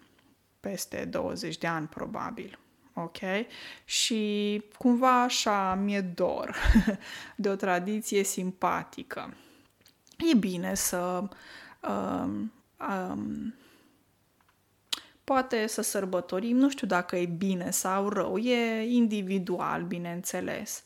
Peste 0.59 1.05
20 1.05 1.57
de 1.57 1.67
ani, 1.67 1.87
probabil. 1.87 2.59
Ok? 2.93 3.17
Și 3.85 4.63
cumva 4.77 5.21
așa 5.21 5.75
mi-e 5.75 6.01
dor 6.01 6.55
de 7.35 7.49
o 7.49 7.55
tradiție 7.55 8.23
simpatică 8.23 9.33
e 10.17 10.35
bine 10.35 10.73
să 10.73 11.23
um, 11.81 12.51
um, 12.89 13.53
poate 15.23 15.67
să 15.67 15.81
sărbătorim, 15.81 16.57
nu 16.57 16.69
știu 16.69 16.87
dacă 16.87 17.15
e 17.15 17.25
bine 17.25 17.71
sau 17.71 18.09
rău, 18.09 18.37
e 18.37 18.81
individual, 18.81 19.83
bineînțeles. 19.83 20.83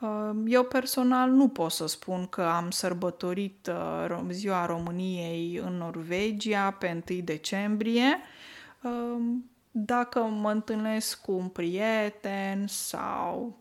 Um, 0.00 0.44
eu 0.46 0.64
personal 0.64 1.30
nu 1.30 1.48
pot 1.48 1.70
să 1.70 1.86
spun 1.86 2.26
că 2.26 2.42
am 2.42 2.70
sărbătorit 2.70 3.70
uh, 3.70 4.20
Ziua 4.30 4.66
României 4.66 5.56
în 5.64 5.76
Norvegia 5.76 6.70
pe 6.70 7.02
1 7.10 7.20
decembrie. 7.20 8.18
Um, 8.82 9.50
dacă 9.70 10.20
mă 10.20 10.50
întâlnesc 10.50 11.20
cu 11.20 11.32
un 11.32 11.48
prieten 11.48 12.66
sau 12.66 13.58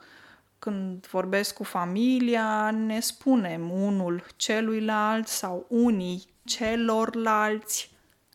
când 0.59 1.07
vorbesc 1.07 1.53
cu 1.53 1.63
familia, 1.63 2.71
ne 2.71 2.99
spunem 2.99 3.71
unul 3.71 4.23
celuilalt 4.35 5.27
sau 5.27 5.65
unii 5.67 6.27
celorlalți 6.43 7.91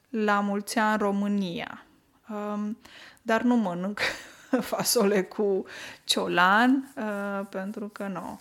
la 0.09 0.41
mulți 0.41 0.79
ani 0.79 0.99
România. 0.99 1.85
Um, 2.29 2.79
dar 3.23 3.43
nu 3.43 3.57
mănânc 3.57 4.01
fasole 4.71 5.23
cu 5.23 5.65
ciolan, 6.05 6.93
uh, 6.97 7.47
pentru 7.51 7.89
că 7.89 8.07
nu. 8.07 8.41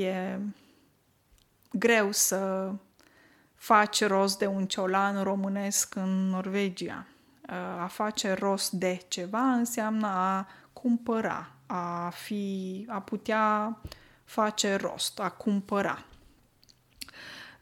E 0.00 0.38
greu 1.72 2.12
să 2.12 2.72
faci 3.54 4.04
rost 4.04 4.38
de 4.38 4.46
un 4.46 4.66
ciolan 4.66 5.22
românesc 5.22 5.94
în 5.94 6.28
Norvegia. 6.28 7.06
Uh, 7.48 7.82
a 7.82 7.86
face 7.86 8.32
rost 8.32 8.70
de 8.70 9.00
ceva 9.08 9.52
înseamnă 9.52 10.06
a 10.06 10.46
cumpăra, 10.72 11.50
a 11.72 12.10
fi, 12.10 12.84
a 12.88 13.00
putea 13.00 13.78
face 14.24 14.74
rost, 14.74 15.20
a 15.20 15.30
cumpăra. 15.30 16.04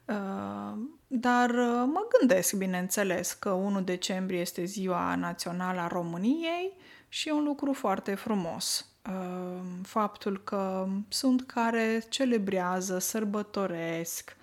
Uh, 0.05 0.77
dar 1.07 1.49
uh, 1.49 1.83
mă 1.85 2.07
gândesc, 2.17 2.53
bineînțeles, 2.53 3.33
că 3.33 3.49
1 3.49 3.81
decembrie 3.81 4.39
este 4.39 4.63
ziua 4.63 5.15
națională 5.15 5.79
a 5.79 5.87
României 5.87 6.77
și 7.09 7.27
e 7.27 7.31
un 7.31 7.43
lucru 7.43 7.73
foarte 7.73 8.15
frumos. 8.15 8.85
Uh, 9.09 9.61
faptul 9.83 10.43
că 10.43 10.87
sunt 11.07 11.45
care 11.45 12.03
celebrează, 12.09 12.99
sărbătoresc, 12.99 14.37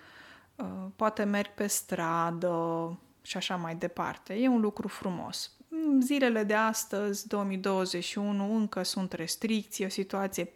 poate 0.95 1.23
merg 1.23 1.53
pe 1.53 1.67
stradă 1.67 2.97
și 3.21 3.37
așa 3.37 3.55
mai 3.55 3.75
departe. 3.75 4.33
E 4.33 4.47
un 4.47 4.61
lucru 4.61 4.87
frumos 4.87 5.56
zilele 6.01 6.43
de 6.43 6.53
astăzi, 6.53 7.27
2021, 7.27 8.55
încă 8.55 8.83
sunt 8.83 9.13
restricții, 9.13 9.85
o 9.85 9.89
situație 9.89 10.49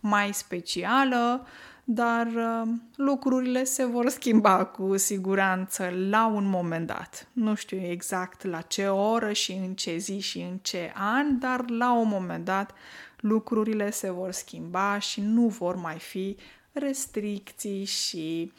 mai 0.00 0.34
specială, 0.34 1.46
dar 1.84 2.26
uh, 2.26 2.68
lucrurile 2.96 3.64
se 3.64 3.84
vor 3.84 4.08
schimba 4.08 4.64
cu 4.64 4.96
siguranță 4.96 5.92
la 6.08 6.26
un 6.26 6.44
moment 6.44 6.86
dat. 6.86 7.28
Nu 7.32 7.54
știu 7.54 7.80
exact 7.80 8.44
la 8.44 8.60
ce 8.60 8.88
oră 8.88 9.32
și 9.32 9.52
în 9.52 9.74
ce 9.74 9.96
zi 9.96 10.18
și 10.18 10.38
în 10.38 10.58
ce 10.62 10.92
an, 10.94 11.38
dar 11.38 11.70
la 11.70 11.92
un 11.92 12.08
moment 12.08 12.44
dat 12.44 12.74
lucrurile 13.16 13.90
se 13.90 14.10
vor 14.10 14.30
schimba 14.30 14.98
și 14.98 15.20
nu 15.20 15.46
vor 15.46 15.76
mai 15.76 15.98
fi 15.98 16.36
restricții 16.72 17.84
și 17.84 18.52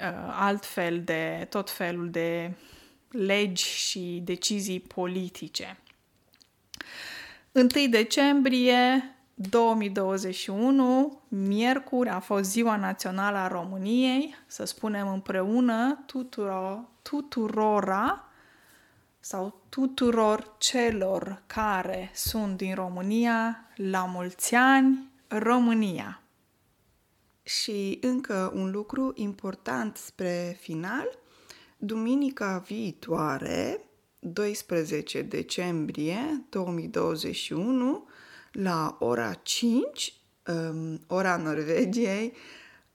uh, 0.00 0.34
altfel 0.40 1.02
de 1.02 1.46
tot 1.50 1.70
felul 1.70 2.10
de 2.10 2.54
legi 3.12 3.64
și 3.64 4.20
decizii 4.24 4.80
politice. 4.80 5.76
1 7.52 7.66
decembrie 7.90 9.14
2021, 9.34 11.20
miercuri, 11.28 12.08
a 12.08 12.18
fost 12.18 12.50
Ziua 12.50 12.76
Națională 12.76 13.36
a 13.36 13.48
României, 13.48 14.34
să 14.46 14.64
spunem 14.64 15.08
împreună 15.08 16.02
tuturor, 16.06 16.84
tuturora 17.02 18.26
sau 19.20 19.60
tuturor 19.68 20.54
celor 20.58 21.42
care 21.46 22.10
sunt 22.14 22.56
din 22.56 22.74
România, 22.74 23.66
la 23.74 24.04
mulți 24.04 24.54
ani, 24.54 25.10
România! 25.28 26.22
Și 27.42 27.98
încă 28.00 28.52
un 28.54 28.70
lucru 28.70 29.12
important 29.14 29.96
spre 29.96 30.56
final, 30.60 31.18
Duminica 31.84 32.58
viitoare, 32.58 33.80
12 34.20 35.22
decembrie 35.22 36.44
2021, 36.48 38.06
la 38.52 38.96
ora 39.00 39.34
5, 39.42 40.14
um, 40.46 41.00
ora 41.06 41.36
Norvegiei, 41.36 42.32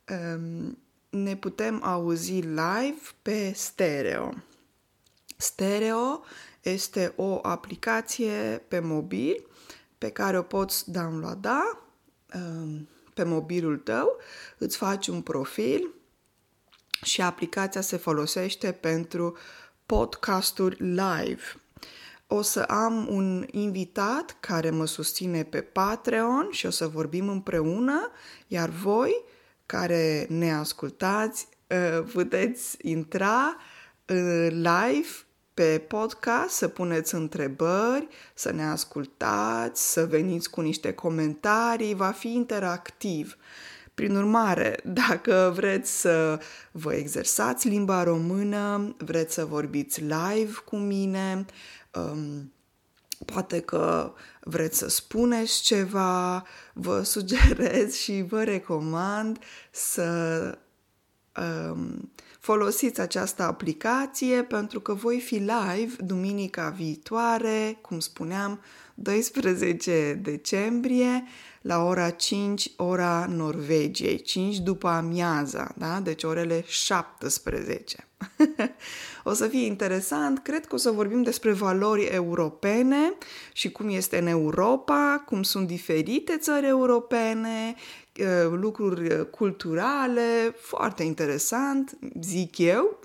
um, 0.10 0.78
ne 1.10 1.36
putem 1.36 1.84
auzi 1.84 2.39
live 2.39 3.02
pe 3.21 3.52
stereo. 3.56 4.34
Stereo 5.38 6.23
este 6.62 7.13
o 7.15 7.39
aplicație 7.41 8.63
pe 8.67 8.80
mobil 8.80 9.47
pe 9.97 10.10
care 10.10 10.38
o 10.38 10.41
poți 10.41 10.91
downloada 10.91 11.84
um, 12.34 12.88
pe 13.13 13.23
mobilul 13.23 13.78
tău, 13.78 14.17
îți 14.58 14.78
faci 14.78 15.08
un 15.08 15.21
profil, 15.21 15.95
și 17.03 17.21
aplicația 17.21 17.81
se 17.81 17.97
folosește 17.97 18.71
pentru 18.71 19.38
podcasturi 19.86 20.75
live. 20.79 21.41
O 22.27 22.41
să 22.41 22.62
am 22.62 23.07
un 23.10 23.45
invitat 23.51 24.38
care 24.39 24.69
mă 24.69 24.86
susține 24.86 25.43
pe 25.43 25.62
Patreon 25.62 26.47
și 26.51 26.65
o 26.65 26.69
să 26.69 26.88
vorbim 26.88 27.29
împreună, 27.29 28.12
iar 28.47 28.69
voi 28.69 29.23
care 29.65 30.25
ne 30.29 30.53
ascultați 30.53 31.47
uh, 31.67 32.03
puteți 32.13 32.77
intra 32.81 33.57
uh, 34.07 34.47
live 34.49 35.07
pe 35.53 35.86
podcast, 35.88 36.55
să 36.55 36.67
puneți 36.67 37.15
întrebări, 37.15 38.07
să 38.33 38.51
ne 38.51 38.63
ascultați, 38.63 39.91
să 39.91 40.05
veniți 40.05 40.49
cu 40.49 40.62
niște 40.62 40.93
comentarii, 40.93 41.93
va 41.93 42.12
fi 42.12 42.33
interactiv. 42.33 43.38
Prin 43.97 44.15
urmare, 44.15 44.79
dacă 44.83 45.51
vreți 45.55 45.99
să 45.99 46.39
vă 46.71 46.93
exersați 46.93 47.67
limba 47.67 48.03
română, 48.03 48.95
vreți 48.97 49.33
să 49.33 49.45
vorbiți 49.45 50.01
live 50.01 50.53
cu 50.65 50.75
mine, 50.75 51.45
um, 51.93 52.53
poate 53.25 53.60
că 53.60 54.13
vreți 54.41 54.77
să 54.77 54.89
spuneți 54.89 55.62
ceva, 55.62 56.43
vă 56.73 57.01
sugerez 57.03 57.95
și 57.95 58.25
vă 58.27 58.43
recomand 58.43 59.39
să 59.71 60.57
um, 61.71 62.12
folosiți 62.39 63.01
această 63.01 63.43
aplicație 63.43 64.43
pentru 64.43 64.79
că 64.79 64.93
voi 64.93 65.19
fi 65.19 65.36
live 65.36 65.95
duminica 65.99 66.69
viitoare, 66.69 67.77
cum 67.81 67.99
spuneam, 67.99 68.62
12 68.99 70.19
decembrie, 70.21 71.23
la 71.62 71.83
ora 71.83 72.10
5, 72.10 72.71
ora 72.75 73.25
Norvegiei, 73.25 74.21
5 74.21 74.57
după 74.57 74.88
amiaza, 74.88 75.73
da? 75.77 75.99
deci 75.99 76.23
orele 76.23 76.63
17. 76.67 78.07
o 79.23 79.33
să 79.33 79.47
fie 79.47 79.65
interesant, 79.65 80.39
cred 80.39 80.65
că 80.65 80.75
o 80.75 80.77
să 80.77 80.91
vorbim 80.91 81.23
despre 81.23 81.51
valori 81.51 82.03
europene 82.03 83.13
și 83.53 83.71
cum 83.71 83.89
este 83.89 84.17
în 84.17 84.27
Europa, 84.27 85.23
cum 85.25 85.43
sunt 85.43 85.67
diferite 85.67 86.38
țări 86.38 86.67
europene, 86.67 87.75
uh, 87.75 88.07
lucruri 88.51 89.30
culturale, 89.30 90.56
foarte 90.60 91.03
interesant, 91.03 91.97
zic 92.21 92.58
eu, 92.58 92.99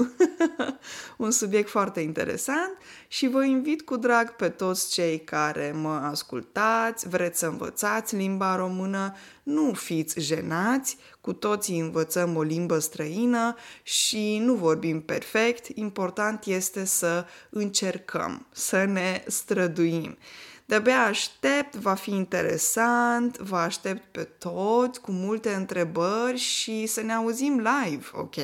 un 1.17 1.31
subiect 1.31 1.69
foarte 1.69 2.01
interesant 2.01 2.77
și 3.09 3.29
vă 3.29 3.45
invit 3.45 3.83
cu 3.83 3.97
drag 3.97 4.37
pe 4.37 4.49
toți 4.49 4.91
cei 4.91 5.21
care 5.21 5.75
mă 5.81 6.01
ascultați, 6.11 7.09
vreți 7.09 7.39
să 7.39 7.47
învățați 7.47 8.17
limba 8.17 8.57
română, 8.57 9.15
nu 9.43 9.73
fiți 9.73 10.21
jenați, 10.21 10.97
cu 11.21 11.33
toții 11.33 11.79
învățăm 11.79 12.37
o 12.37 12.43
limbă 12.43 12.79
străină 12.79 13.55
și 13.83 14.39
nu 14.39 14.55
vorbim 14.55 15.01
perfect, 15.01 15.67
important 15.77 16.45
este 16.45 16.85
să 16.85 17.25
încercăm, 17.51 18.47
să 18.53 18.85
ne 18.85 19.23
străduim. 19.27 20.17
De-abia 20.65 21.03
aștept, 21.03 21.75
va 21.75 21.95
fi 21.95 22.11
interesant, 22.11 23.39
vă 23.39 23.57
aștept 23.57 24.03
pe 24.13 24.23
toți 24.23 25.01
cu 25.01 25.13
multe 25.13 25.55
întrebări 25.55 26.39
și 26.39 26.87
să 26.87 27.01
ne 27.01 27.13
auzim 27.13 27.57
live, 27.57 28.07
ok? 28.13 28.35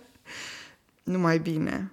Numai 1.02 1.38
bine! 1.38 1.92